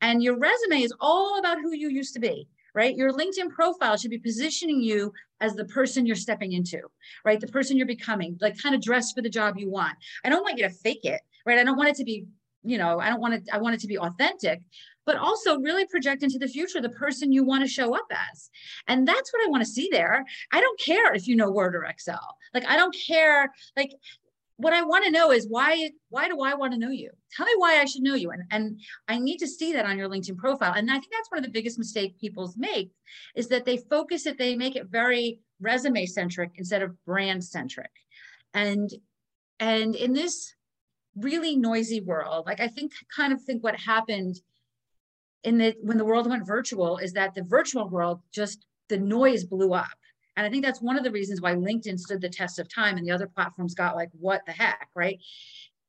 And 0.00 0.22
your 0.22 0.38
resume 0.38 0.82
is 0.82 0.94
all 1.00 1.38
about 1.38 1.58
who 1.58 1.74
you 1.74 1.88
used 1.88 2.14
to 2.14 2.20
be, 2.20 2.48
right? 2.74 2.96
Your 2.96 3.12
LinkedIn 3.12 3.50
profile 3.50 3.96
should 3.96 4.10
be 4.10 4.18
positioning 4.18 4.80
you 4.80 5.12
as 5.40 5.54
the 5.54 5.64
person 5.64 6.06
you're 6.06 6.14
stepping 6.14 6.52
into, 6.52 6.80
right? 7.24 7.40
The 7.40 7.48
person 7.48 7.76
you're 7.76 7.86
becoming, 7.86 8.38
like 8.40 8.60
kind 8.62 8.74
of 8.74 8.80
dress 8.80 9.12
for 9.12 9.22
the 9.22 9.30
job 9.30 9.58
you 9.58 9.70
want. 9.70 9.96
I 10.24 10.28
don't 10.28 10.42
want 10.42 10.58
you 10.58 10.68
to 10.68 10.74
fake 10.74 11.04
it, 11.04 11.20
right? 11.44 11.58
I 11.58 11.64
don't 11.64 11.76
want 11.76 11.88
it 11.88 11.96
to 11.96 12.04
be, 12.04 12.26
you 12.62 12.78
know, 12.78 13.00
I 13.00 13.08
don't 13.08 13.20
want 13.20 13.34
it, 13.34 13.48
I 13.52 13.58
want 13.58 13.74
it 13.74 13.80
to 13.80 13.88
be 13.88 13.98
authentic, 13.98 14.62
but 15.06 15.16
also 15.16 15.58
really 15.58 15.86
project 15.86 16.22
into 16.22 16.38
the 16.38 16.48
future 16.48 16.80
the 16.80 16.90
person 16.90 17.32
you 17.32 17.44
want 17.44 17.62
to 17.62 17.68
show 17.68 17.94
up 17.94 18.06
as. 18.10 18.50
And 18.88 19.06
that's 19.06 19.32
what 19.32 19.46
I 19.46 19.50
want 19.50 19.64
to 19.64 19.70
see 19.70 19.88
there. 19.90 20.24
I 20.52 20.60
don't 20.60 20.78
care 20.78 21.14
if 21.14 21.26
you 21.26 21.36
know 21.36 21.50
Word 21.50 21.74
or 21.74 21.84
Excel. 21.84 22.36
Like, 22.52 22.66
I 22.66 22.76
don't 22.76 22.94
care. 23.06 23.52
Like, 23.76 23.92
what 24.58 24.72
I 24.72 24.82
want 24.82 25.04
to 25.04 25.10
know 25.10 25.32
is 25.32 25.46
why 25.48 25.90
why 26.08 26.28
do 26.28 26.40
I 26.40 26.54
want 26.54 26.72
to 26.72 26.78
know 26.78 26.88
you? 26.88 27.10
Tell 27.36 27.46
me 27.46 27.52
why 27.58 27.78
I 27.78 27.84
should 27.84 28.02
know 28.02 28.14
you. 28.14 28.30
And, 28.30 28.42
and 28.50 28.80
I 29.06 29.18
need 29.18 29.38
to 29.38 29.46
see 29.46 29.72
that 29.74 29.84
on 29.84 29.98
your 29.98 30.08
LinkedIn 30.08 30.38
profile. 30.38 30.72
And 30.74 30.90
I 30.90 30.94
think 30.94 31.12
that's 31.12 31.30
one 31.30 31.38
of 31.38 31.44
the 31.44 31.50
biggest 31.50 31.78
mistakes 31.78 32.16
people 32.18 32.52
make 32.56 32.90
is 33.34 33.48
that 33.48 33.66
they 33.66 33.76
focus 33.76 34.26
it, 34.26 34.38
they 34.38 34.56
make 34.56 34.76
it 34.76 34.86
very 34.86 35.40
resume 35.60 36.06
centric 36.06 36.52
instead 36.56 36.82
of 36.82 37.04
brand 37.04 37.44
centric. 37.44 37.90
And 38.54 38.90
and 39.60 39.94
in 39.94 40.12
this 40.12 40.54
really 41.16 41.56
noisy 41.56 42.00
world, 42.00 42.46
like 42.46 42.60
I 42.60 42.68
think 42.68 42.92
kind 43.14 43.32
of 43.32 43.42
think 43.42 43.62
what 43.62 43.78
happened 43.78 44.36
in 45.46 45.56
the 45.58 45.74
when 45.80 45.96
the 45.96 46.04
world 46.04 46.28
went 46.28 46.46
virtual 46.46 46.98
is 46.98 47.12
that 47.14 47.34
the 47.34 47.42
virtual 47.42 47.88
world 47.88 48.20
just 48.32 48.66
the 48.88 48.98
noise 48.98 49.44
blew 49.44 49.72
up 49.72 49.96
and 50.36 50.46
I 50.46 50.50
think 50.50 50.64
that's 50.64 50.82
one 50.82 50.98
of 50.98 51.04
the 51.04 51.10
reasons 51.10 51.40
why 51.40 51.54
LinkedIn 51.54 51.98
stood 51.98 52.20
the 52.20 52.28
test 52.28 52.58
of 52.58 52.68
time 52.68 52.98
and 52.98 53.06
the 53.06 53.10
other 53.10 53.26
platforms 53.26 53.74
got 53.74 53.96
like, 53.96 54.10
what 54.12 54.42
the 54.44 54.52
heck, 54.52 54.90
right? 54.94 55.18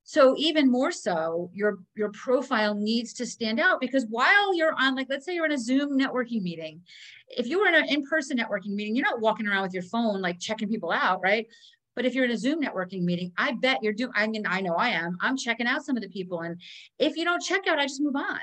So 0.04 0.36
even 0.38 0.72
more 0.72 0.94
so, 0.94 1.52
your 1.54 1.80
your 1.96 2.12
profile 2.14 2.74
needs 2.74 3.12
to 3.16 3.26
stand 3.26 3.60
out 3.60 3.82
because 3.82 4.06
while 4.10 4.56
you're 4.56 4.74
on, 4.80 4.96
like, 4.96 5.08
let's 5.10 5.26
say 5.26 5.36
you're 5.36 5.46
in 5.46 5.52
a 5.52 5.58
Zoom 5.58 6.00
networking 6.00 6.42
meeting, 6.42 6.82
if 7.28 7.46
you 7.46 7.60
were 7.60 7.68
in 7.68 7.76
an 7.76 7.90
in-person 7.90 8.38
networking 8.38 8.70
meeting, 8.70 8.96
you're 8.96 9.06
not 9.06 9.20
walking 9.20 9.50
around 9.50 9.64
with 9.64 9.74
your 9.74 9.84
phone 9.84 10.22
like 10.22 10.40
checking 10.40 10.70
people 10.70 10.94
out, 10.94 11.22
right? 11.22 11.46
But 11.94 12.06
if 12.06 12.16
you're 12.16 12.24
in 12.24 12.32
a 12.32 12.38
Zoom 12.38 12.62
networking 12.62 13.02
meeting, 13.02 13.34
I 13.38 13.52
bet 13.52 13.84
you're 13.84 13.92
doing. 13.92 14.14
I 14.16 14.28
mean, 14.28 14.46
I 14.48 14.62
know 14.62 14.76
I 14.76 14.90
am. 14.90 15.18
I'm 15.20 15.36
checking 15.36 15.68
out 15.68 15.84
some 15.84 15.98
of 15.98 16.04
the 16.04 16.10
people, 16.10 16.40
and 16.40 16.62
if 17.00 17.18
you 17.18 17.26
don't 17.26 17.44
check 17.44 17.68
out, 17.68 17.80
I 17.80 17.84
just 17.84 18.00
move 18.00 18.16
on, 18.16 18.40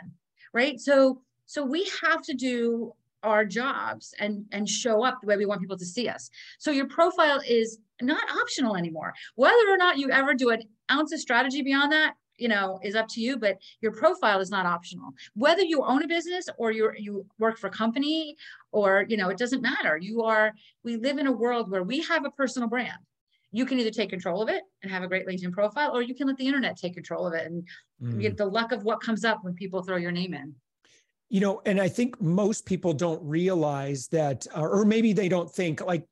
right? 0.55 0.81
So 0.81 1.21
so 1.47 1.63
we 1.63 1.91
have 2.03 2.23
to 2.23 2.35
do 2.35 2.95
our 3.23 3.45
jobs 3.45 4.15
and 4.19 4.47
and 4.53 4.69
show 4.69 5.05
up 5.05 5.21
the 5.21 5.27
way 5.27 5.37
we 5.37 5.47
want 5.47 5.61
people 5.61 5.79
to 5.79 5.85
see 5.85 6.09
us. 6.09 6.31
So 6.59 6.71
your 6.71 6.87
profile 6.87 7.43
is 7.47 7.79
not 8.01 8.23
optional 8.41 8.77
anymore. 8.77 9.13
Whether 9.35 9.69
or 9.69 9.77
not 9.77 9.99
you 9.99 10.11
ever 10.11 10.33
do 10.35 10.51
an 10.51 10.63
ounce 10.91 11.13
of 11.13 11.21
strategy 11.21 11.63
beyond 11.63 11.93
that 11.93 12.15
you 12.37 12.49
know 12.49 12.81
is 12.83 12.97
up 12.97 13.07
to 13.09 13.21
you 13.21 13.39
but 13.39 13.57
your 13.81 13.93
profile 13.93 14.41
is 14.41 14.51
not 14.51 14.67
optional. 14.67 15.11
Whether 15.35 15.63
you 15.63 15.83
own 15.83 16.03
a 16.03 16.09
business 16.09 16.49
or 16.59 16.71
you 16.71 16.93
you 16.97 17.27
work 17.39 17.59
for 17.59 17.67
a 17.67 17.71
company 17.71 18.37
or 18.73 19.05
you 19.09 19.17
know 19.17 19.29
it 19.29 19.39
doesn't 19.39 19.63
matter. 19.63 19.97
You 19.97 20.23
are 20.23 20.53
we 20.83 20.97
live 20.97 21.19
in 21.19 21.27
a 21.27 21.33
world 21.33 21.71
where 21.71 21.83
we 21.83 22.01
have 22.03 22.25
a 22.25 22.31
personal 22.31 22.69
brand 22.69 22.99
you 23.55 23.65
can 23.65 23.79
either 23.79 23.91
take 23.91 24.11
control 24.11 24.43
of 24.43 24.49
it 24.49 24.65
and 24.83 24.91
have 24.91 25.05
a 25.05 25.09
great 25.09 25.27
linkedin 25.29 25.53
profile 25.53 25.97
or 25.97 26.03
you 26.03 26.15
can 26.15 26.27
let 26.27 26.37
the 26.37 26.47
internet 26.47 26.77
take 26.77 26.93
control 26.93 27.25
of 27.25 27.35
it 27.35 27.47
and 27.47 27.67
mm. 28.03 28.21
get 28.21 28.37
the 28.37 28.45
luck 28.45 28.73
of 28.73 28.83
what 28.83 29.01
comes 29.01 29.25
up 29.25 29.39
when 29.43 29.55
people 29.55 29.81
throw 29.81 29.97
your 29.97 30.11
name 30.11 30.35
in 30.35 30.53
you 31.31 31.41
know 31.41 31.63
and 31.65 31.81
i 31.81 31.89
think 31.89 32.21
most 32.21 32.67
people 32.67 32.93
don't 32.93 33.23
realize 33.23 34.09
that 34.09 34.45
uh, 34.57 34.61
or 34.61 34.85
maybe 34.85 35.13
they 35.13 35.29
don't 35.29 35.51
think 35.51 35.81
like 35.85 36.05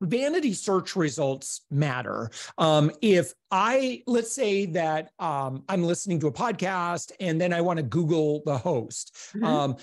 vanity 0.00 0.52
search 0.52 0.96
results 0.96 1.62
matter 1.70 2.28
um, 2.58 2.90
if 3.00 3.32
i 3.52 4.02
let's 4.08 4.32
say 4.32 4.66
that 4.66 5.12
um, 5.20 5.62
i'm 5.68 5.84
listening 5.84 6.18
to 6.18 6.26
a 6.26 6.32
podcast 6.32 7.12
and 7.20 7.40
then 7.40 7.52
i 7.52 7.60
want 7.60 7.76
to 7.76 7.84
google 7.84 8.42
the 8.44 8.58
host 8.58 9.16
mm-hmm. 9.34 9.44
um, 9.44 9.76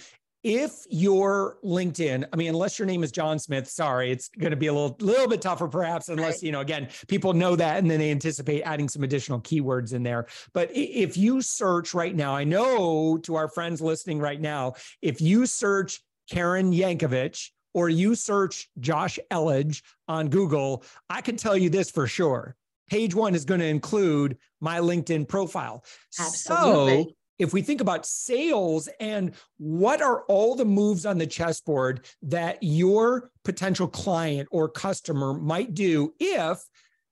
if 0.43 0.85
your 0.89 1.57
LinkedIn, 1.63 2.25
I 2.31 2.35
mean, 2.35 2.49
unless 2.49 2.79
your 2.79 2.85
name 2.87 3.03
is 3.03 3.11
John 3.11 3.37
Smith, 3.37 3.67
sorry, 3.67 4.11
it's 4.11 4.29
going 4.29 4.51
to 4.51 4.57
be 4.57 4.67
a 4.67 4.73
little, 4.73 4.95
little 4.99 5.27
bit 5.27 5.41
tougher, 5.41 5.67
perhaps, 5.67 6.09
unless, 6.09 6.35
right. 6.35 6.43
you 6.43 6.51
know, 6.51 6.61
again, 6.61 6.89
people 7.07 7.33
know 7.33 7.55
that 7.55 7.77
and 7.77 7.89
then 7.89 7.99
they 7.99 8.11
anticipate 8.11 8.63
adding 8.63 8.89
some 8.89 9.03
additional 9.03 9.39
keywords 9.41 9.93
in 9.93 10.03
there. 10.03 10.27
But 10.53 10.69
if 10.73 11.15
you 11.15 11.41
search 11.41 11.93
right 11.93 12.15
now, 12.15 12.35
I 12.35 12.43
know 12.43 13.17
to 13.19 13.35
our 13.35 13.47
friends 13.47 13.81
listening 13.81 14.19
right 14.19 14.41
now, 14.41 14.73
if 15.01 15.21
you 15.21 15.45
search 15.45 16.01
Karen 16.29 16.71
Yankovich 16.71 17.49
or 17.73 17.89
you 17.89 18.15
search 18.15 18.67
Josh 18.79 19.19
Elledge 19.29 19.83
on 20.07 20.29
Google, 20.29 20.83
I 21.09 21.21
can 21.21 21.35
tell 21.35 21.55
you 21.55 21.69
this 21.69 21.91
for 21.91 22.07
sure. 22.07 22.55
Page 22.89 23.15
one 23.15 23.35
is 23.35 23.45
going 23.45 23.61
to 23.61 23.67
include 23.67 24.37
my 24.59 24.79
LinkedIn 24.79 25.27
profile. 25.27 25.85
Absolutely. 26.19 27.03
So 27.03 27.11
if 27.41 27.53
we 27.53 27.61
think 27.63 27.81
about 27.81 28.05
sales 28.05 28.87
and 28.99 29.33
what 29.57 30.01
are 30.01 30.21
all 30.25 30.55
the 30.55 30.63
moves 30.63 31.07
on 31.07 31.17
the 31.17 31.25
chessboard 31.25 32.05
that 32.21 32.59
your 32.61 33.31
potential 33.43 33.87
client 33.87 34.47
or 34.51 34.69
customer 34.69 35.33
might 35.33 35.73
do 35.73 36.13
if 36.19 36.59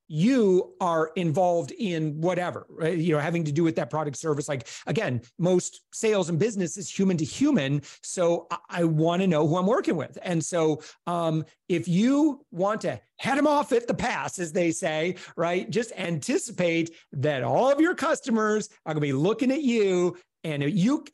you 0.10 0.74
are 0.82 1.12
involved 1.16 1.72
in 1.72 2.20
whatever 2.20 2.66
right? 2.70 2.98
you 2.98 3.14
know 3.14 3.20
having 3.20 3.44
to 3.44 3.52
do 3.52 3.64
with 3.64 3.76
that 3.76 3.92
product 3.92 4.18
service 4.18 4.50
like 4.50 4.68
again 4.88 5.22
most 5.38 5.82
sales 5.94 6.30
and 6.30 6.40
business 6.40 6.78
is 6.78 6.90
human 6.90 7.16
to 7.16 7.24
human 7.24 7.80
so 8.02 8.48
i, 8.50 8.58
I 8.70 8.84
want 8.84 9.22
to 9.22 9.28
know 9.28 9.48
who 9.48 9.56
i'm 9.58 9.68
working 9.68 9.96
with 9.96 10.18
and 10.24 10.44
so 10.44 10.82
um, 11.06 11.46
if 11.70 11.88
you 11.88 12.44
want 12.52 12.82
to 12.82 13.00
head 13.18 13.38
them 13.38 13.46
off 13.46 13.72
at 13.72 13.88
the 13.88 13.94
pass 13.94 14.40
as 14.40 14.52
they 14.52 14.72
say 14.72 15.16
right 15.38 15.70
just 15.70 15.92
anticipate 15.96 16.92
that 17.14 17.44
all 17.44 17.72
of 17.72 17.80
your 17.80 17.94
customers 17.94 18.68
are 18.86 18.94
going 18.94 19.02
to 19.02 19.08
be 19.08 19.14
looking 19.14 19.52
at 19.52 19.62
you 19.62 20.18
and 20.44 20.64
you 20.64 21.06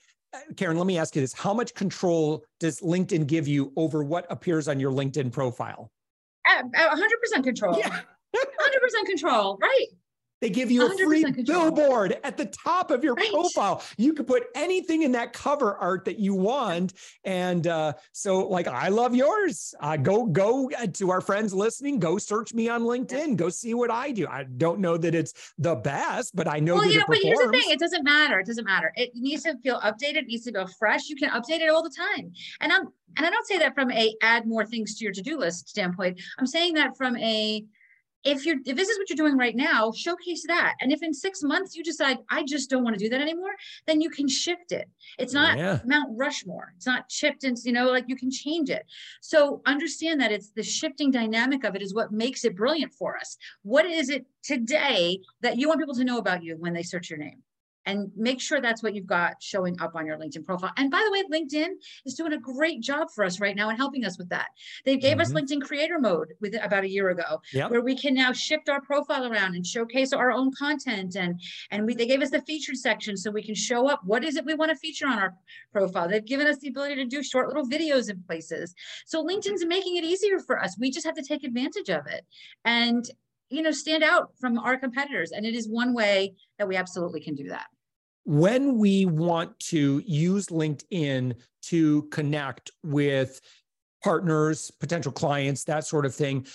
Karen, 0.57 0.77
let 0.77 0.85
me 0.85 0.97
ask 0.97 1.15
you 1.15 1.21
this. 1.21 1.31
How 1.31 1.53
much 1.53 1.73
control 1.73 2.43
does 2.59 2.81
LinkedIn 2.81 3.25
give 3.25 3.47
you 3.47 3.71
over 3.77 4.03
what 4.03 4.25
appears 4.29 4.67
on 4.67 4.81
your 4.81 4.91
LinkedIn 4.91 5.31
profile? 5.31 5.89
100% 6.75 7.43
control. 7.43 7.77
Yeah. 7.77 8.01
100% 8.35 9.05
control, 9.05 9.57
right? 9.61 9.87
They 10.41 10.49
give 10.49 10.69
you 10.69 10.85
a 10.85 10.97
free 10.97 11.23
control. 11.23 11.71
billboard 11.71 12.19
at 12.23 12.37
the 12.37 12.45
top 12.45 12.91
of 12.91 13.03
your 13.03 13.13
right. 13.13 13.31
profile. 13.31 13.81
You 13.97 14.13
can 14.13 14.25
put 14.25 14.43
anything 14.53 15.03
in 15.03 15.13
that 15.13 15.33
cover 15.33 15.75
art 15.77 16.05
that 16.05 16.19
you 16.19 16.35
want. 16.35 16.93
And 17.23 17.65
uh, 17.65 17.93
so, 18.11 18.47
like, 18.47 18.67
I 18.67 18.89
love 18.89 19.15
yours. 19.15 19.73
Uh, 19.79 19.97
go, 19.97 20.25
go 20.25 20.69
uh, 20.77 20.87
to 20.87 21.09
our 21.09 21.21
friends 21.21 21.53
listening. 21.53 21.99
Go 21.99 22.17
search 22.17 22.53
me 22.53 22.67
on 22.67 22.83
LinkedIn. 22.83 23.37
Go 23.37 23.49
see 23.49 23.73
what 23.73 23.89
I 23.89 24.11
do. 24.11 24.27
I 24.27 24.43
don't 24.43 24.79
know 24.79 24.97
that 24.97 25.15
it's 25.15 25.53
the 25.57 25.75
best, 25.75 26.35
but 26.35 26.47
I 26.47 26.59
know. 26.59 26.75
Well, 26.75 26.91
you 26.91 26.99
know, 26.99 27.05
but 27.07 27.17
here's 27.21 27.39
the 27.39 27.49
thing: 27.49 27.71
it 27.71 27.79
doesn't 27.79 28.03
matter. 28.03 28.39
It 28.39 28.45
doesn't 28.45 28.65
matter. 28.65 28.91
It 28.95 29.11
needs 29.15 29.43
to 29.43 29.57
feel 29.63 29.79
updated. 29.79 30.17
It 30.17 30.27
needs 30.27 30.43
to 30.45 30.51
go 30.51 30.67
fresh. 30.67 31.07
You 31.07 31.15
can 31.15 31.29
update 31.29 31.61
it 31.61 31.69
all 31.69 31.81
the 31.81 31.89
time. 31.89 32.33
And 32.59 32.73
I'm, 32.73 32.83
and 33.17 33.25
I 33.25 33.29
don't 33.29 33.47
say 33.47 33.57
that 33.59 33.73
from 33.73 33.89
a 33.91 34.13
add 34.21 34.45
more 34.45 34.65
things 34.65 34.95
to 34.97 35.05
your 35.05 35.13
to 35.13 35.21
do 35.21 35.37
list 35.37 35.69
standpoint. 35.69 36.21
I'm 36.37 36.45
saying 36.45 36.73
that 36.73 36.97
from 36.97 37.15
a 37.17 37.63
if 38.25 38.45
you're 38.45 38.57
if 38.65 38.75
this 38.75 38.89
is 38.89 38.97
what 38.97 39.09
you're 39.09 39.15
doing 39.15 39.37
right 39.37 39.55
now 39.55 39.91
showcase 39.91 40.43
that. 40.47 40.73
And 40.81 40.91
if 40.91 41.01
in 41.03 41.13
six 41.13 41.41
months 41.43 41.75
you 41.75 41.83
decide 41.83 42.17
i 42.29 42.43
just 42.43 42.69
don't 42.69 42.83
want 42.83 42.97
to 42.97 43.03
do 43.03 43.09
that 43.09 43.21
anymore 43.21 43.51
then 43.87 44.01
you 44.01 44.09
can 44.09 44.27
shift 44.27 44.71
it. 44.71 44.89
It's 45.17 45.33
not 45.33 45.57
yeah. 45.57 45.79
mount 45.85 46.17
rushmore. 46.17 46.73
It's 46.75 46.87
not 46.87 47.07
chipped 47.09 47.43
and 47.43 47.57
you 47.63 47.71
know 47.71 47.91
like 47.91 48.05
you 48.07 48.15
can 48.15 48.31
change 48.31 48.69
it. 48.69 48.85
So 49.21 49.61
understand 49.65 50.19
that 50.21 50.31
it's 50.31 50.51
the 50.51 50.63
shifting 50.63 51.11
dynamic 51.11 51.63
of 51.63 51.75
it 51.75 51.81
is 51.81 51.93
what 51.93 52.11
makes 52.11 52.43
it 52.43 52.55
brilliant 52.55 52.93
for 52.93 53.17
us. 53.17 53.37
What 53.63 53.85
is 53.85 54.09
it 54.09 54.25
today 54.43 55.19
that 55.41 55.57
you 55.57 55.67
want 55.67 55.79
people 55.79 55.95
to 55.95 56.03
know 56.03 56.17
about 56.17 56.43
you 56.43 56.55
when 56.57 56.73
they 56.73 56.83
search 56.83 57.09
your 57.09 57.19
name 57.19 57.43
and 57.85 58.11
make 58.15 58.41
sure 58.41 58.61
that's 58.61 58.81
what 58.81 58.95
you've 58.95 59.05
got 59.05 59.41
showing 59.41 59.79
up 59.81 59.95
on 59.95 60.05
your 60.05 60.17
LinkedIn 60.17 60.45
profile. 60.45 60.71
And 60.77 60.89
by 60.89 61.03
the 61.05 61.11
way, 61.11 61.23
LinkedIn 61.31 61.69
is 62.05 62.15
doing 62.15 62.33
a 62.33 62.39
great 62.39 62.81
job 62.81 63.07
for 63.13 63.23
us 63.23 63.39
right 63.39 63.55
now 63.55 63.69
and 63.69 63.77
helping 63.77 64.05
us 64.05 64.17
with 64.17 64.29
that. 64.29 64.47
They 64.85 64.97
gave 64.97 65.17
mm-hmm. 65.17 65.21
us 65.21 65.31
LinkedIn 65.33 65.61
creator 65.61 65.99
mode 65.99 66.33
with 66.41 66.55
about 66.61 66.83
a 66.83 66.89
year 66.89 67.09
ago, 67.09 67.41
yep. 67.53 67.71
where 67.71 67.81
we 67.81 67.95
can 67.95 68.13
now 68.13 68.31
shift 68.31 68.69
our 68.69 68.81
profile 68.81 69.25
around 69.31 69.55
and 69.55 69.65
showcase 69.65 70.13
our 70.13 70.31
own 70.31 70.51
content. 70.57 71.15
And 71.15 71.39
and 71.71 71.85
we 71.85 71.95
they 71.95 72.07
gave 72.07 72.21
us 72.21 72.31
the 72.31 72.41
featured 72.41 72.77
section 72.77 73.17
so 73.17 73.31
we 73.31 73.43
can 73.43 73.55
show 73.55 73.89
up 73.89 74.01
what 74.03 74.23
is 74.23 74.35
it 74.35 74.45
we 74.45 74.55
want 74.55 74.71
to 74.71 74.77
feature 74.77 75.07
on 75.07 75.19
our 75.19 75.33
profile. 75.71 76.07
They've 76.07 76.25
given 76.25 76.47
us 76.47 76.57
the 76.59 76.69
ability 76.69 76.95
to 76.95 77.05
do 77.05 77.21
short 77.23 77.47
little 77.47 77.67
videos 77.67 78.09
in 78.09 78.21
places. 78.23 78.73
So 79.05 79.23
LinkedIn's 79.23 79.65
making 79.65 79.97
it 79.97 80.03
easier 80.03 80.39
for 80.39 80.61
us. 80.61 80.77
We 80.79 80.91
just 80.91 81.05
have 81.05 81.15
to 81.15 81.23
take 81.23 81.43
advantage 81.43 81.89
of 81.89 82.07
it. 82.07 82.25
And 82.63 83.09
you 83.49 83.61
know 83.61 83.71
stand 83.71 84.03
out 84.03 84.31
from 84.39 84.57
our 84.57 84.75
competitors 84.75 85.31
and 85.31 85.45
it 85.45 85.53
is 85.53 85.69
one 85.69 85.93
way 85.93 86.33
that 86.57 86.67
we 86.67 86.75
absolutely 86.75 87.21
can 87.21 87.35
do 87.35 87.47
that 87.49 87.67
when 88.25 88.77
we 88.77 89.05
want 89.05 89.57
to 89.59 90.01
use 90.05 90.47
LinkedIn 90.47 91.35
to 91.63 92.03
connect 92.03 92.71
with 92.83 93.39
partners, 94.03 94.71
potential 94.79 95.11
clients, 95.11 95.63
that 95.65 95.85
sort 95.85 96.05
of 96.05 96.13
thing, 96.13 96.45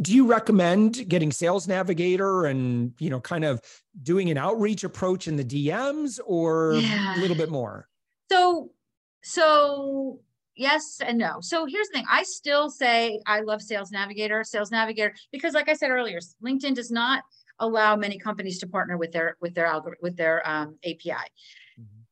do 0.00 0.14
you 0.14 0.26
recommend 0.26 1.08
getting 1.08 1.30
sales 1.30 1.68
navigator 1.68 2.46
and 2.46 2.94
you 2.98 3.10
know 3.10 3.20
kind 3.20 3.44
of 3.44 3.60
doing 4.02 4.30
an 4.30 4.38
outreach 4.38 4.84
approach 4.84 5.28
in 5.28 5.36
the 5.36 5.44
dms 5.44 6.18
or 6.24 6.74
yeah. 6.74 7.18
a 7.18 7.20
little 7.20 7.36
bit 7.36 7.50
more? 7.50 7.88
So 8.30 8.70
so 9.22 10.20
yes 10.56 10.98
and 11.04 11.18
no. 11.18 11.38
So 11.40 11.66
here's 11.66 11.88
the 11.88 11.94
thing. 11.94 12.06
I 12.10 12.22
still 12.22 12.70
say 12.70 13.20
i 13.26 13.40
love 13.40 13.60
sales 13.60 13.90
navigator 13.90 14.44
sales 14.44 14.70
navigator 14.70 15.14
because 15.30 15.52
like 15.52 15.68
i 15.68 15.74
said 15.74 15.90
earlier 15.90 16.20
linkedin 16.42 16.74
does 16.74 16.90
not 16.90 17.22
allow 17.58 17.96
many 17.96 18.18
companies 18.18 18.58
to 18.60 18.66
partner 18.66 18.96
with 18.96 19.12
their 19.12 19.36
with 19.40 19.54
their 19.54 19.66
algorithm 19.66 19.98
with 20.02 20.16
their 20.16 20.46
um, 20.48 20.76
API. 20.84 21.10
Mm-hmm. 21.10 22.02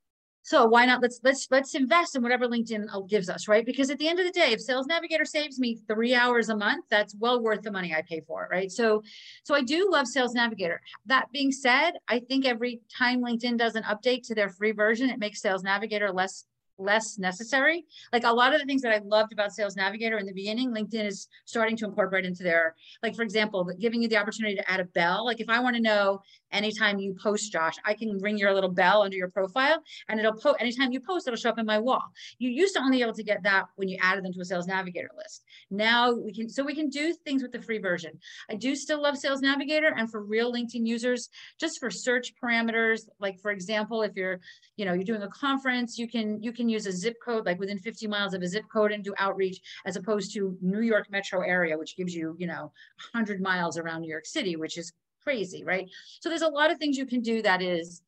So 0.43 0.67
why 0.67 0.85
not 0.85 1.01
let's 1.01 1.21
let's 1.23 1.47
let's 1.51 1.75
invest 1.75 2.17
in 2.17 2.23
whatever 2.23 2.49
LinkedIn 2.49 2.87
uh, 2.93 3.01
gives 3.01 3.29
us, 3.29 3.47
right? 3.47 3.65
Because 3.65 3.89
at 3.91 3.99
the 3.99 4.09
end 4.09 4.19
of 4.19 4.27
the 4.27 4.33
day, 4.33 4.53
if 4.53 4.61
Sales 4.61 4.87
Navigator 4.87 5.25
saves 5.25 5.61
me 5.61 5.79
three 5.87 6.15
hours 6.15 6.49
a 6.49 6.57
month, 6.57 6.87
that's 6.91 7.15
well 7.15 7.41
worth 7.41 7.63
the 7.63 7.71
money 7.71 7.95
I 7.95 8.03
pay 8.03 8.21
for 8.21 8.45
it, 8.45 8.49
right? 8.51 8.71
So, 8.71 9.03
so 9.45 9.55
I 9.55 9.63
do 9.63 9.89
love 9.91 10.09
Sales 10.09 10.35
Navigator. 10.35 10.81
That 11.07 11.31
being 11.33 11.53
said, 11.53 11.93
I 12.09 12.19
think 12.19 12.47
every 12.47 12.81
time 12.97 13.23
LinkedIn 13.23 13.59
does 13.59 13.77
an 13.77 13.85
update 13.85 14.27
to 14.27 14.35
their 14.35 14.49
free 14.49 14.73
version, 14.73 15.09
it 15.09 15.21
makes 15.21 15.41
Sales 15.41 15.63
Navigator 15.63 16.11
less 16.11 16.47
less 16.81 17.19
necessary. 17.19 17.85
Like 18.13 18.25
a 18.25 18.33
lot 18.33 18.55
of 18.55 18.61
the 18.61 18.67
things 18.67 18.83
that 18.83 18.93
I 18.93 18.99
loved 19.05 19.33
about 19.33 19.53
Sales 19.53 19.77
Navigator 19.77 20.19
in 20.19 20.27
the 20.27 20.33
beginning, 20.33 20.73
LinkedIn 20.73 21.07
is 21.07 21.29
starting 21.45 21.77
to 21.79 21.85
incorporate 21.85 22.25
into 22.25 22.43
their, 22.43 22.75
like 23.03 23.15
for 23.15 23.23
example, 23.23 23.71
giving 23.79 24.03
you 24.03 24.09
the 24.09 24.17
opportunity 24.17 24.57
to 24.57 24.71
add 24.71 24.81
a 24.81 24.85
bell. 24.85 25.25
Like 25.25 25.41
if 25.41 25.49
I 25.49 25.61
want 25.61 25.77
to 25.77 25.83
know 25.83 26.23
anytime 26.53 26.99
you 26.99 27.15
post, 27.23 27.53
Josh, 27.53 27.75
I 27.85 27.95
can 27.95 28.19
ring 28.19 28.39
your 28.39 28.55
little 28.55 28.71
bell 28.71 29.03
under 29.03 29.17
your 29.17 29.29
profile 29.29 29.83
and 30.09 30.19
it'll 30.19 30.35
post 30.35 30.57
anytime 30.61 30.93
you 30.93 31.01
post, 31.01 31.27
it'll 31.27 31.37
show 31.37 31.51
up 31.51 31.59
in 31.59 31.67
my 31.67 31.79
wall. 31.79 32.03
You 32.39 32.51
used 32.51 32.75
to 32.75 32.81
only 32.81 32.99
be 32.99 33.03
able 33.03 33.15
to 33.15 33.23
get 33.23 33.43
that 33.43 33.67
when 33.77 33.89
you 33.89 33.99
added 34.01 34.25
them 34.25 34.33
to 34.33 34.41
a 34.41 34.45
Sales 34.45 34.67
Navigator 34.67 35.11
list. 35.17 35.45
Now 35.71 36.13
we 36.13 36.33
can, 36.33 36.49
so 36.49 36.65
we 36.65 36.75
can 36.75 36.89
do 36.89 37.15
things 37.25 37.43
with 37.43 37.53
the 37.53 37.63
free 37.63 37.79
version. 37.79 38.13
I 38.51 38.55
do 38.55 38.75
still 38.75 39.03
love 39.03 39.19
Sales 39.19 39.41
Navigator 39.41 39.93
and 39.97 40.11
for 40.11 40.23
real 40.23 40.53
LinkedIn 40.53 40.87
users, 40.87 41.29
just 41.59 41.79
for 41.79 41.91
search 41.91 42.33
parameters, 42.43 43.03
like 43.19 43.39
for 43.41 43.51
example, 43.51 44.03
if 44.03 44.13
you're, 44.17 44.41
you 44.77 44.85
know, 44.85 44.95
you're 44.95 45.05
doing 45.05 45.23
a 45.23 45.29
conference, 45.29 45.99
you 45.99 46.09
can, 46.09 46.43
you 46.43 46.53
can 46.53 46.69
use 46.71 46.87
a 46.87 46.93
zip 46.93 47.17
code, 47.25 47.47
like 47.47 47.59
within 47.59 47.79
50 47.79 48.07
miles 48.07 48.35
of 48.35 48.43
a 48.43 48.49
zip 48.49 48.65
code 48.73 48.93
and 48.93 49.05
do 49.05 49.15
outreach 49.19 49.61
as 49.87 49.97
opposed 49.97 50.33
to 50.35 50.57
New 50.61 50.81
York 50.81 51.11
metro 51.11 51.43
area, 51.43 51.77
which 51.77 51.97
gives 51.97 52.15
you, 52.15 52.35
you 52.39 52.47
know, 52.47 52.73
100 53.13 53.41
miles 53.41 53.77
around 53.77 54.03
New 54.03 54.11
York 54.11 54.27
City, 54.27 54.57
which 54.57 54.79
is 54.79 54.93
crazy, 55.23 55.65
right? 55.65 55.89
So 56.21 56.29
there's 56.29 56.43
a 56.43 56.49
lot 56.49 56.71
of 56.71 56.79
things 56.79 56.97
you 56.97 57.07
can 57.07 57.21
do 57.21 57.43
that 57.43 57.63
is 57.63 58.03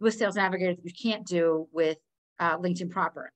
with 0.00 0.14
Sales 0.14 0.36
Navigator 0.36 0.74
that 0.74 0.84
you 0.84 0.92
can't 0.92 1.26
do 1.26 1.68
with 1.72 1.98
uh, 2.38 2.56
LinkedIn 2.58 2.90
proper. 2.90 3.32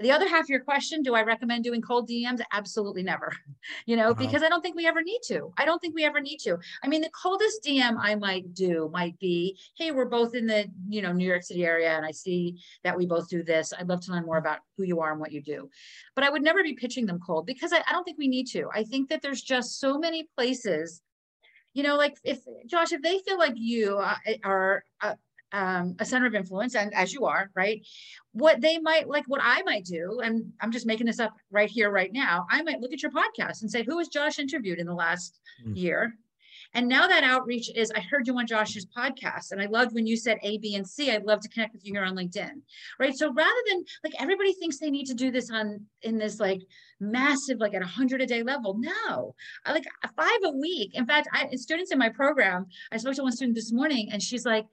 The 0.00 0.12
other 0.12 0.28
half 0.28 0.44
of 0.44 0.48
your 0.48 0.60
question, 0.60 1.02
do 1.02 1.14
I 1.14 1.22
recommend 1.22 1.64
doing 1.64 1.82
cold 1.82 2.08
DMs? 2.08 2.40
Absolutely 2.52 3.02
never, 3.02 3.32
you 3.86 3.96
know, 3.96 4.08
wow. 4.08 4.14
because 4.14 4.42
I 4.42 4.48
don't 4.48 4.60
think 4.60 4.76
we 4.76 4.86
ever 4.86 5.02
need 5.02 5.20
to. 5.26 5.52
I 5.56 5.64
don't 5.64 5.80
think 5.80 5.94
we 5.94 6.04
ever 6.04 6.20
need 6.20 6.38
to. 6.38 6.56
I 6.84 6.88
mean, 6.88 7.00
the 7.00 7.10
coldest 7.10 7.64
DM 7.64 7.96
I 8.00 8.14
might 8.14 8.54
do 8.54 8.90
might 8.92 9.18
be, 9.18 9.58
hey, 9.76 9.90
we're 9.90 10.04
both 10.04 10.34
in 10.34 10.46
the, 10.46 10.66
you 10.88 11.02
know, 11.02 11.12
New 11.12 11.26
York 11.26 11.42
City 11.42 11.64
area 11.64 11.96
and 11.96 12.06
I 12.06 12.12
see 12.12 12.60
that 12.84 12.96
we 12.96 13.06
both 13.06 13.28
do 13.28 13.42
this. 13.42 13.72
I'd 13.76 13.88
love 13.88 14.00
to 14.02 14.12
learn 14.12 14.24
more 14.24 14.38
about 14.38 14.60
who 14.76 14.84
you 14.84 15.00
are 15.00 15.10
and 15.10 15.20
what 15.20 15.32
you 15.32 15.42
do. 15.42 15.68
But 16.14 16.24
I 16.24 16.30
would 16.30 16.42
never 16.42 16.62
be 16.62 16.74
pitching 16.74 17.06
them 17.06 17.18
cold 17.18 17.46
because 17.46 17.72
I, 17.72 17.78
I 17.78 17.92
don't 17.92 18.04
think 18.04 18.18
we 18.18 18.28
need 18.28 18.46
to. 18.48 18.68
I 18.72 18.84
think 18.84 19.08
that 19.08 19.20
there's 19.22 19.42
just 19.42 19.80
so 19.80 19.98
many 19.98 20.28
places 20.36 21.02
you 21.74 21.84
know, 21.84 21.96
like 21.96 22.16
if 22.24 22.40
Josh, 22.66 22.92
if 22.92 23.02
they 23.02 23.20
feel 23.20 23.38
like 23.38 23.52
you 23.54 23.98
uh, 23.98 24.16
are 24.42 24.82
uh, 25.00 25.14
um, 25.52 25.96
a 25.98 26.04
center 26.04 26.26
of 26.26 26.34
influence, 26.34 26.74
and 26.74 26.92
as 26.94 27.12
you 27.12 27.24
are, 27.26 27.50
right? 27.54 27.84
What 28.32 28.60
they 28.60 28.78
might 28.78 29.08
like, 29.08 29.24
what 29.26 29.40
I 29.42 29.62
might 29.62 29.84
do, 29.84 30.20
and 30.22 30.52
I'm 30.60 30.72
just 30.72 30.86
making 30.86 31.06
this 31.06 31.20
up 31.20 31.34
right 31.50 31.70
here, 31.70 31.90
right 31.90 32.12
now. 32.12 32.46
I 32.50 32.62
might 32.62 32.80
look 32.80 32.92
at 32.92 33.02
your 33.02 33.12
podcast 33.12 33.62
and 33.62 33.70
say, 33.70 33.82
who 33.82 33.98
has 33.98 34.08
Josh 34.08 34.38
interviewed 34.38 34.78
in 34.78 34.86
the 34.86 34.94
last 34.94 35.40
mm. 35.66 35.76
year? 35.76 36.14
And 36.74 36.86
now 36.86 37.06
that 37.06 37.24
outreach 37.24 37.70
is, 37.74 37.90
I 37.92 38.00
heard 38.00 38.26
you 38.26 38.36
on 38.36 38.46
Josh's 38.46 38.86
podcast, 38.86 39.52
and 39.52 39.60
I 39.60 39.66
loved 39.66 39.94
when 39.94 40.06
you 40.06 40.16
said 40.16 40.38
A, 40.42 40.58
B, 40.58 40.74
and 40.74 40.86
C. 40.86 41.10
I'd 41.10 41.24
love 41.24 41.40
to 41.40 41.48
connect 41.48 41.72
with 41.72 41.84
you 41.86 41.94
here 41.94 42.04
on 42.04 42.14
LinkedIn, 42.14 42.60
right? 42.98 43.16
So 43.16 43.32
rather 43.32 43.60
than 43.68 43.84
like 44.04 44.12
everybody 44.20 44.52
thinks 44.52 44.78
they 44.78 44.90
need 44.90 45.06
to 45.06 45.14
do 45.14 45.30
this 45.30 45.50
on 45.50 45.86
in 46.02 46.18
this 46.18 46.38
like 46.38 46.60
massive, 47.00 47.58
like 47.58 47.74
at 47.74 47.82
a 47.82 47.86
hundred 47.86 48.20
a 48.20 48.26
day 48.26 48.42
level, 48.42 48.76
no, 48.78 49.34
I 49.64 49.72
like 49.72 49.84
five 50.14 50.40
a 50.44 50.50
week. 50.50 50.94
In 50.94 51.06
fact, 51.06 51.28
I 51.32 51.54
students 51.56 51.90
in 51.90 51.98
my 51.98 52.10
program, 52.10 52.66
I 52.92 52.98
spoke 52.98 53.14
to 53.14 53.22
one 53.22 53.32
student 53.32 53.54
this 53.54 53.72
morning, 53.72 54.10
and 54.12 54.22
she's 54.22 54.44
like, 54.44 54.66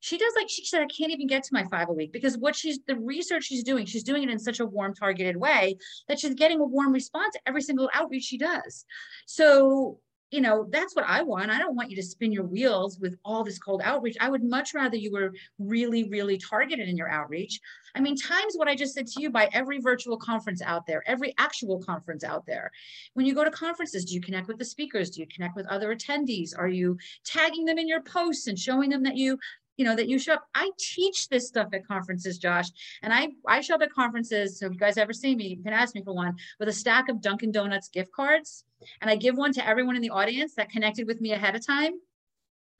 she 0.00 0.18
does 0.18 0.32
like 0.36 0.48
she 0.48 0.64
said 0.64 0.82
i 0.82 0.86
can't 0.86 1.12
even 1.12 1.26
get 1.26 1.42
to 1.42 1.54
my 1.54 1.64
five 1.70 1.88
a 1.88 1.92
week 1.92 2.12
because 2.12 2.36
what 2.38 2.56
she's 2.56 2.80
the 2.86 2.96
research 2.96 3.44
she's 3.44 3.62
doing 3.62 3.86
she's 3.86 4.02
doing 4.02 4.22
it 4.22 4.30
in 4.30 4.38
such 4.38 4.60
a 4.60 4.66
warm 4.66 4.94
targeted 4.94 5.36
way 5.36 5.76
that 6.08 6.18
she's 6.18 6.34
getting 6.34 6.60
a 6.60 6.64
warm 6.64 6.92
response 6.92 7.36
every 7.46 7.62
single 7.62 7.88
outreach 7.94 8.24
she 8.24 8.38
does 8.38 8.84
so 9.26 9.98
you 10.30 10.40
know, 10.40 10.66
that's 10.70 10.94
what 10.94 11.04
I 11.08 11.22
want. 11.22 11.50
I 11.50 11.58
don't 11.58 11.74
want 11.74 11.90
you 11.90 11.96
to 11.96 12.02
spin 12.02 12.30
your 12.30 12.44
wheels 12.44 13.00
with 13.00 13.16
all 13.24 13.42
this 13.42 13.58
cold 13.58 13.82
outreach. 13.84 14.16
I 14.20 14.30
would 14.30 14.44
much 14.44 14.74
rather 14.74 14.96
you 14.96 15.10
were 15.10 15.32
really, 15.58 16.08
really 16.08 16.38
targeted 16.38 16.88
in 16.88 16.96
your 16.96 17.08
outreach. 17.08 17.58
I 17.96 18.00
mean, 18.00 18.14
times 18.16 18.54
what 18.54 18.68
I 18.68 18.76
just 18.76 18.94
said 18.94 19.08
to 19.08 19.22
you 19.22 19.30
by 19.30 19.48
every 19.52 19.80
virtual 19.80 20.16
conference 20.16 20.62
out 20.62 20.86
there, 20.86 21.02
every 21.06 21.34
actual 21.38 21.82
conference 21.82 22.22
out 22.22 22.46
there. 22.46 22.70
When 23.14 23.26
you 23.26 23.34
go 23.34 23.42
to 23.42 23.50
conferences, 23.50 24.04
do 24.04 24.14
you 24.14 24.20
connect 24.20 24.46
with 24.46 24.58
the 24.58 24.64
speakers? 24.64 25.10
Do 25.10 25.20
you 25.20 25.26
connect 25.26 25.56
with 25.56 25.66
other 25.66 25.94
attendees? 25.94 26.56
Are 26.56 26.68
you 26.68 26.96
tagging 27.24 27.64
them 27.64 27.78
in 27.78 27.88
your 27.88 28.02
posts 28.02 28.46
and 28.46 28.56
showing 28.56 28.90
them 28.90 29.02
that 29.02 29.16
you 29.16 29.36
you 29.80 29.86
know, 29.86 29.96
that 29.96 30.08
you 30.08 30.18
show 30.18 30.34
up. 30.34 30.46
I 30.54 30.70
teach 30.78 31.30
this 31.30 31.48
stuff 31.48 31.68
at 31.72 31.86
conferences, 31.86 32.36
Josh, 32.36 32.68
and 33.02 33.14
I, 33.14 33.28
I 33.48 33.62
show 33.62 33.76
up 33.76 33.80
at 33.80 33.90
conferences. 33.90 34.58
So 34.58 34.66
if 34.66 34.72
you 34.72 34.78
guys 34.78 34.98
ever 34.98 35.14
see 35.14 35.34
me, 35.34 35.46
you 35.46 35.62
can 35.62 35.72
ask 35.72 35.94
me 35.94 36.02
for 36.04 36.14
one 36.14 36.36
with 36.58 36.68
a 36.68 36.72
stack 36.72 37.08
of 37.08 37.22
Dunkin' 37.22 37.50
Donuts 37.50 37.88
gift 37.88 38.12
cards. 38.12 38.64
And 39.00 39.10
I 39.10 39.16
give 39.16 39.38
one 39.38 39.54
to 39.54 39.66
everyone 39.66 39.96
in 39.96 40.02
the 40.02 40.10
audience 40.10 40.54
that 40.56 40.68
connected 40.68 41.06
with 41.06 41.22
me 41.22 41.32
ahead 41.32 41.56
of 41.56 41.66
time. 41.66 41.92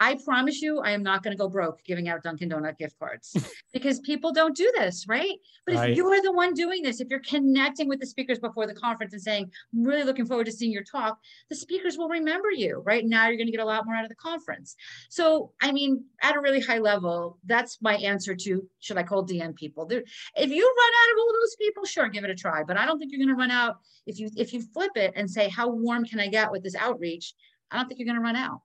I 0.03 0.19
promise 0.25 0.63
you, 0.63 0.81
I 0.81 0.93
am 0.93 1.03
not 1.03 1.23
going 1.23 1.37
to 1.37 1.39
go 1.39 1.47
broke 1.47 1.85
giving 1.85 2.09
out 2.09 2.23
Dunkin' 2.23 2.49
Donut 2.49 2.79
gift 2.79 2.99
cards 2.99 3.37
because 3.75 4.01
people 4.01 4.33
don't 4.33 4.57
do 4.57 4.73
this, 4.75 5.07
right? 5.07 5.37
But 5.67 5.91
if 5.91 5.97
you're 5.97 6.23
the 6.23 6.33
one 6.33 6.55
doing 6.55 6.83
this, 6.83 7.01
if 7.01 7.09
you're 7.11 7.21
connecting 7.21 7.87
with 7.87 8.01
the 8.01 8.07
speakers 8.07 8.39
before 8.39 8.67
the 8.67 8.75
conference 8.75 9.13
and 9.13 9.21
saying, 9.21 9.51
I'm 9.75 9.85
really 9.85 10.05
looking 10.05 10.25
forward 10.25 10.47
to 10.47 10.53
seeing 10.53 10.73
your 10.73 10.85
talk, 10.85 11.19
the 11.51 11.55
speakers 11.55 11.99
will 11.99 12.09
remember 12.09 12.51
you, 12.51 12.83
right? 12.85 13.05
Now 13.05 13.29
you're 13.29 13.37
going 13.37 13.49
to 13.49 13.53
get 13.53 13.61
a 13.61 13.65
lot 13.67 13.85
more 13.85 13.95
out 13.95 14.05
of 14.05 14.09
the 14.09 14.17
conference. 14.17 14.75
So, 15.11 15.53
I 15.61 15.71
mean, 15.71 16.03
at 16.23 16.35
a 16.35 16.41
really 16.41 16.61
high 16.61 16.79
level, 16.79 17.39
that's 17.45 17.77
my 17.83 17.97
answer 17.97 18.35
to 18.35 18.67
should 18.79 18.97
I 18.97 19.03
call 19.03 19.27
DM 19.27 19.55
people? 19.55 19.85
There, 19.85 20.03
if 20.35 20.51
you 20.51 20.65
run 20.65 20.93
out 21.03 21.13
of 21.13 21.19
all 21.19 21.33
those 21.39 21.57
people, 21.57 21.85
sure, 21.85 22.09
give 22.09 22.25
it 22.25 22.31
a 22.31 22.35
try. 22.35 22.65
But 22.65 22.79
I 22.79 22.87
don't 22.87 22.99
think 22.99 23.13
you're 23.13 23.25
going 23.25 23.37
to 23.37 23.39
run 23.39 23.51
out 23.51 23.77
if 24.07 24.19
you 24.19 24.31
if 24.35 24.55
you 24.55 24.63
flip 24.63 24.93
it 24.97 25.13
and 25.15 25.31
say, 25.31 25.51
how 25.51 25.69
warm 25.69 26.07
can 26.07 26.21
I 26.21 26.29
get 26.29 26.51
with 26.51 26.63
this 26.63 26.75
outreach? 26.75 27.35
I 27.71 27.77
don't 27.77 27.87
think 27.87 28.01
you're 28.01 28.07
going 28.07 28.17
to 28.17 28.23
run 28.23 28.37
out. 28.37 28.63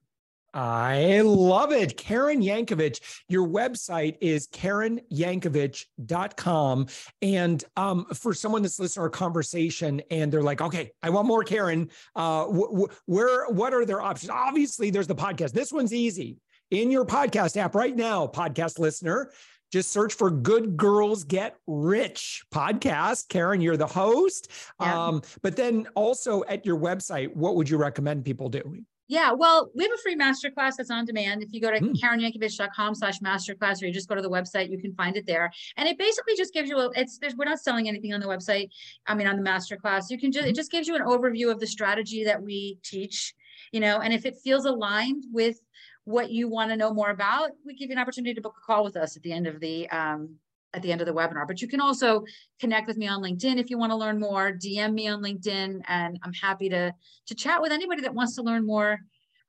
I 0.55 1.21
love 1.21 1.71
it. 1.73 1.97
Karen 1.97 2.41
Yankovich, 2.41 3.01
your 3.27 3.45
website 3.45 4.15
is 4.21 4.47
karenyankovich.com. 4.47 6.87
And 7.21 7.63
um, 7.75 8.05
for 8.13 8.33
someone 8.33 8.61
that's 8.61 8.79
listening 8.79 9.01
to 9.01 9.01
our 9.01 9.09
conversation 9.09 10.01
and 10.09 10.31
they're 10.31 10.41
like, 10.41 10.61
okay, 10.61 10.93
I 11.03 11.09
want 11.09 11.27
more 11.27 11.43
Karen, 11.43 11.89
uh, 12.15 12.45
wh- 12.45 12.83
wh- 12.83 12.93
where, 13.05 13.49
what 13.49 13.73
are 13.73 13.85
their 13.85 14.01
options? 14.01 14.29
Obviously, 14.29 14.91
there's 14.91 15.07
the 15.07 15.15
podcast. 15.15 15.51
This 15.51 15.73
one's 15.73 15.93
easy. 15.93 16.37
In 16.71 16.89
your 16.89 17.05
podcast 17.05 17.57
app 17.57 17.75
right 17.75 17.95
now, 17.95 18.25
podcast 18.25 18.79
listener, 18.79 19.31
just 19.73 19.91
search 19.91 20.13
for 20.13 20.31
Good 20.31 20.77
Girls 20.77 21.25
Get 21.25 21.57
Rich 21.67 22.45
podcast. 22.53 23.27
Karen, 23.27 23.59
you're 23.59 23.75
the 23.75 23.87
host. 23.87 24.49
Yeah. 24.79 25.07
Um, 25.07 25.21
but 25.41 25.57
then 25.57 25.87
also 25.95 26.45
at 26.45 26.65
your 26.65 26.79
website, 26.79 27.35
what 27.35 27.57
would 27.57 27.69
you 27.69 27.75
recommend 27.77 28.23
people 28.23 28.47
do? 28.47 28.85
Yeah, 29.07 29.33
well, 29.33 29.69
we 29.75 29.83
have 29.83 29.93
a 29.93 30.01
free 30.01 30.15
masterclass 30.15 30.77
that's 30.77 30.89
on 30.89 31.05
demand. 31.05 31.43
If 31.43 31.53
you 31.53 31.61
go 31.61 31.69
to 31.69 31.79
mm. 31.79 31.95
karenyankovich.com 31.95 32.95
slash 32.95 33.19
masterclass, 33.19 33.81
or 33.81 33.85
you 33.85 33.93
just 33.93 34.09
go 34.09 34.15
to 34.15 34.21
the 34.21 34.29
website, 34.29 34.71
you 34.71 34.79
can 34.79 34.93
find 34.95 35.15
it 35.15 35.27
there. 35.27 35.51
And 35.77 35.87
it 35.87 35.97
basically 35.99 36.35
just 36.35 36.53
gives 36.53 36.69
you 36.69 36.79
a, 36.79 36.89
it's, 36.95 37.19
there's, 37.19 37.35
we're 37.35 37.45
not 37.45 37.59
selling 37.59 37.87
anything 37.87 38.13
on 38.13 38.19
the 38.19 38.25
website. 38.25 38.69
I 39.05 39.13
mean, 39.13 39.27
on 39.27 39.37
the 39.37 39.43
masterclass, 39.43 40.05
you 40.09 40.17
can 40.17 40.31
just, 40.31 40.45
it 40.45 40.51
hmm. 40.51 40.55
just 40.55 40.71
gives 40.71 40.87
you 40.87 40.95
an 40.95 41.03
overview 41.03 41.51
of 41.51 41.59
the 41.59 41.67
strategy 41.67 42.23
that 42.23 42.41
we 42.41 42.79
teach, 42.83 43.35
you 43.71 43.79
know, 43.79 43.99
and 43.99 44.11
if 44.11 44.25
it 44.25 44.37
feels 44.43 44.65
aligned 44.65 45.23
with 45.31 45.59
what 46.05 46.31
you 46.31 46.47
want 46.47 46.71
to 46.71 46.77
know 46.77 46.91
more 46.91 47.11
about, 47.11 47.51
we 47.63 47.75
give 47.75 47.89
you 47.89 47.95
an 47.95 48.01
opportunity 48.01 48.33
to 48.33 48.41
book 48.41 48.55
a 48.57 48.65
call 48.65 48.83
with 48.83 48.95
us 48.95 49.15
at 49.15 49.23
the 49.23 49.31
end 49.31 49.45
of 49.45 49.59
the, 49.59 49.87
um, 49.89 50.35
at 50.75 50.81
the 50.81 50.91
end 50.91 51.01
of 51.01 51.07
the 51.07 51.13
webinar. 51.13 51.47
But 51.47 51.61
you 51.61 51.67
can 51.67 51.79
also 51.79 52.25
connect 52.59 52.87
with 52.87 52.97
me 52.97 53.07
on 53.07 53.23
LinkedIn 53.23 53.57
if 53.57 53.69
you 53.69 53.77
want 53.77 53.91
to 53.91 53.95
learn 53.95 54.19
more, 54.19 54.51
DM 54.51 54.93
me 54.93 55.07
on 55.07 55.23
LinkedIn, 55.23 55.81
and 55.87 56.19
I'm 56.21 56.33
happy 56.33 56.69
to, 56.69 56.93
to 57.27 57.35
chat 57.35 57.61
with 57.61 57.71
anybody 57.71 58.01
that 58.01 58.13
wants 58.13 58.35
to 58.35 58.43
learn 58.43 58.65
more 58.65 58.99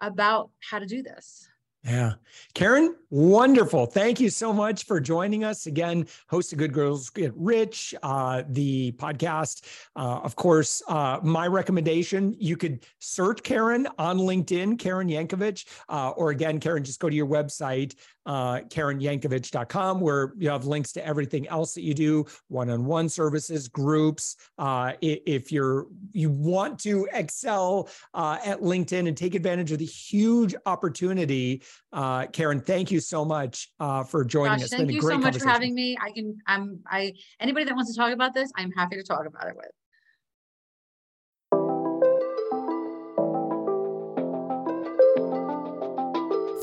about 0.00 0.50
how 0.60 0.78
to 0.78 0.86
do 0.86 1.02
this. 1.02 1.48
Yeah. 1.86 2.14
Karen, 2.54 2.96
wonderful. 3.10 3.86
Thank 3.86 4.18
you 4.18 4.28
so 4.28 4.52
much 4.52 4.86
for 4.86 4.98
joining 4.98 5.44
us 5.44 5.66
again. 5.66 6.08
Host 6.28 6.52
of 6.52 6.58
Good 6.58 6.72
Girls 6.72 7.10
Get 7.10 7.32
Rich, 7.36 7.94
uh, 8.02 8.42
the 8.48 8.90
podcast. 8.92 9.64
Uh, 9.94 10.18
of 10.22 10.34
course, 10.34 10.82
uh, 10.88 11.20
my 11.22 11.46
recommendation 11.46 12.34
you 12.40 12.56
could 12.56 12.84
search 12.98 13.42
Karen 13.44 13.86
on 13.98 14.18
LinkedIn, 14.18 14.80
Karen 14.80 15.08
Yankovich, 15.08 15.64
uh, 15.88 16.10
or 16.10 16.30
again, 16.30 16.58
Karen, 16.58 16.82
just 16.82 16.98
go 16.98 17.08
to 17.08 17.14
your 17.14 17.26
website, 17.26 17.94
uh, 18.26 18.60
KarenYankovich.com, 18.68 20.00
where 20.00 20.32
you 20.36 20.50
have 20.50 20.64
links 20.64 20.92
to 20.92 21.06
everything 21.06 21.46
else 21.48 21.74
that 21.74 21.82
you 21.82 21.94
do, 21.94 22.26
one-on-one 22.48 23.08
services, 23.08 23.68
groups. 23.68 24.36
Uh, 24.58 24.94
if 25.00 25.52
you're 25.52 25.86
you 26.12 26.30
want 26.30 26.78
to 26.80 27.08
excel 27.12 27.88
uh, 28.14 28.38
at 28.44 28.60
LinkedIn 28.60 29.06
and 29.06 29.16
take 29.16 29.34
advantage 29.34 29.70
of 29.72 29.78
the 29.78 29.84
huge 29.84 30.54
opportunity, 30.66 31.62
uh, 31.92 32.26
Karen, 32.26 32.60
thank 32.60 32.90
you 32.90 33.00
so 33.00 33.24
much 33.24 33.70
uh, 33.80 34.04
for 34.04 34.24
joining 34.24 34.58
Gosh, 34.58 34.64
us. 34.64 34.70
Thank 34.70 34.92
you 34.92 35.00
so 35.00 35.18
much 35.18 35.38
for 35.38 35.48
having 35.48 35.74
me. 35.74 35.96
I 36.00 36.10
can, 36.10 36.36
I'm, 36.46 36.80
I 36.86 37.14
anybody 37.40 37.64
that 37.64 37.74
wants 37.74 37.92
to 37.92 37.98
talk 37.98 38.12
about 38.12 38.34
this, 38.34 38.50
I'm 38.56 38.72
happy 38.72 38.96
to 38.96 39.02
talk 39.02 39.26
about 39.26 39.48
it 39.48 39.56
with. 39.56 39.70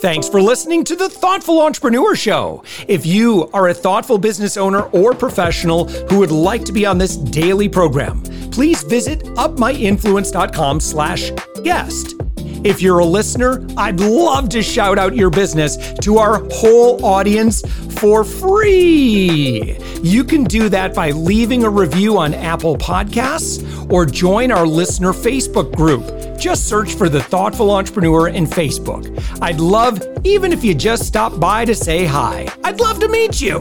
Thanks 0.04 0.28
for 0.28 0.42
listening 0.42 0.84
to 0.84 0.98
the 0.98 1.08
Thoughtful 1.08 1.62
Entrepreneur 1.62 2.14
Show. 2.14 2.62
If 2.90 3.06
you 3.06 3.50
are 3.54 3.70
a 3.70 3.74
thoughtful 3.74 4.18
business 4.18 4.58
owner 4.58 4.82
or 4.88 5.14
professional 5.14 5.86
who 5.88 6.20
would 6.20 6.30
like 6.30 6.66
to 6.66 6.74
be 6.74 6.86
on 6.86 6.98
this 6.98 7.16
daily 7.16 7.70
program, 7.70 8.22
please 8.52 8.84
visit 8.84 9.24
upmyinfluence.com 9.24 10.82
slash 10.82 11.32
guest. 11.64 12.16
If 12.64 12.82
you're 12.82 13.00
a 13.00 13.06
listener, 13.06 13.66
I'd 13.76 14.00
love 14.00 14.48
to 14.50 14.64
shout 14.64 14.98
out 14.98 15.16
your 15.16 15.30
business 15.30 15.94
to 16.00 16.18
our 16.18 16.48
whole 16.50 17.04
audience 17.06 17.62
for 18.04 18.26
free. 18.26 19.78
You 20.02 20.26
can 20.26 20.44
do 20.44 20.68
that 20.68 20.94
by 20.94 21.12
leaving 21.12 21.64
a 21.64 21.70
review 21.70 22.18
on 22.18 22.34
Apple 22.34 22.78
Podcasts 22.78 23.64
or 23.90 24.06
join 24.06 24.52
our 24.52 24.68
listener 24.68 25.14
Facebook 25.14 25.74
group. 25.74 26.04
Just 26.38 26.68
search 26.68 26.96
for 26.96 27.08
the 27.08 27.24
Thoughtful 27.24 27.72
Entrepreneur 27.72 28.28
in 28.28 28.46
Facebook. 28.46 29.08
I'd 29.42 29.62
love 29.62 30.06
even 30.26 30.52
if 30.52 30.66
you 30.66 30.76
just 30.76 31.06
stop 31.06 31.40
by 31.40 31.64
to 31.64 31.74
say 31.74 32.04
hi. 32.04 32.50
I'd 32.66 32.82
love 32.82 33.00
to 33.00 33.08
meet 33.08 33.40
you. 33.40 33.60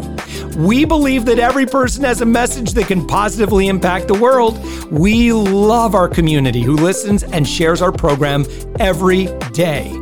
We 0.57 0.85
believe 0.85 1.25
that 1.27 1.39
every 1.39 1.67
person 1.67 2.03
has 2.03 2.21
a 2.21 2.27
message 2.27 2.73
that 2.73 2.89
can 2.89 3.07
positively 3.07 3.69
impact 3.69 4.09
the 4.09 4.19
world. 4.19 4.59
We 4.91 5.33
love 5.33 5.95
our 5.95 6.09
community 6.09 6.63
who 6.63 6.75
listens 6.75 7.23
and 7.23 7.47
shares 7.47 7.81
our 7.81 7.93
program 7.93 8.45
every 8.81 9.27
day. 9.53 10.02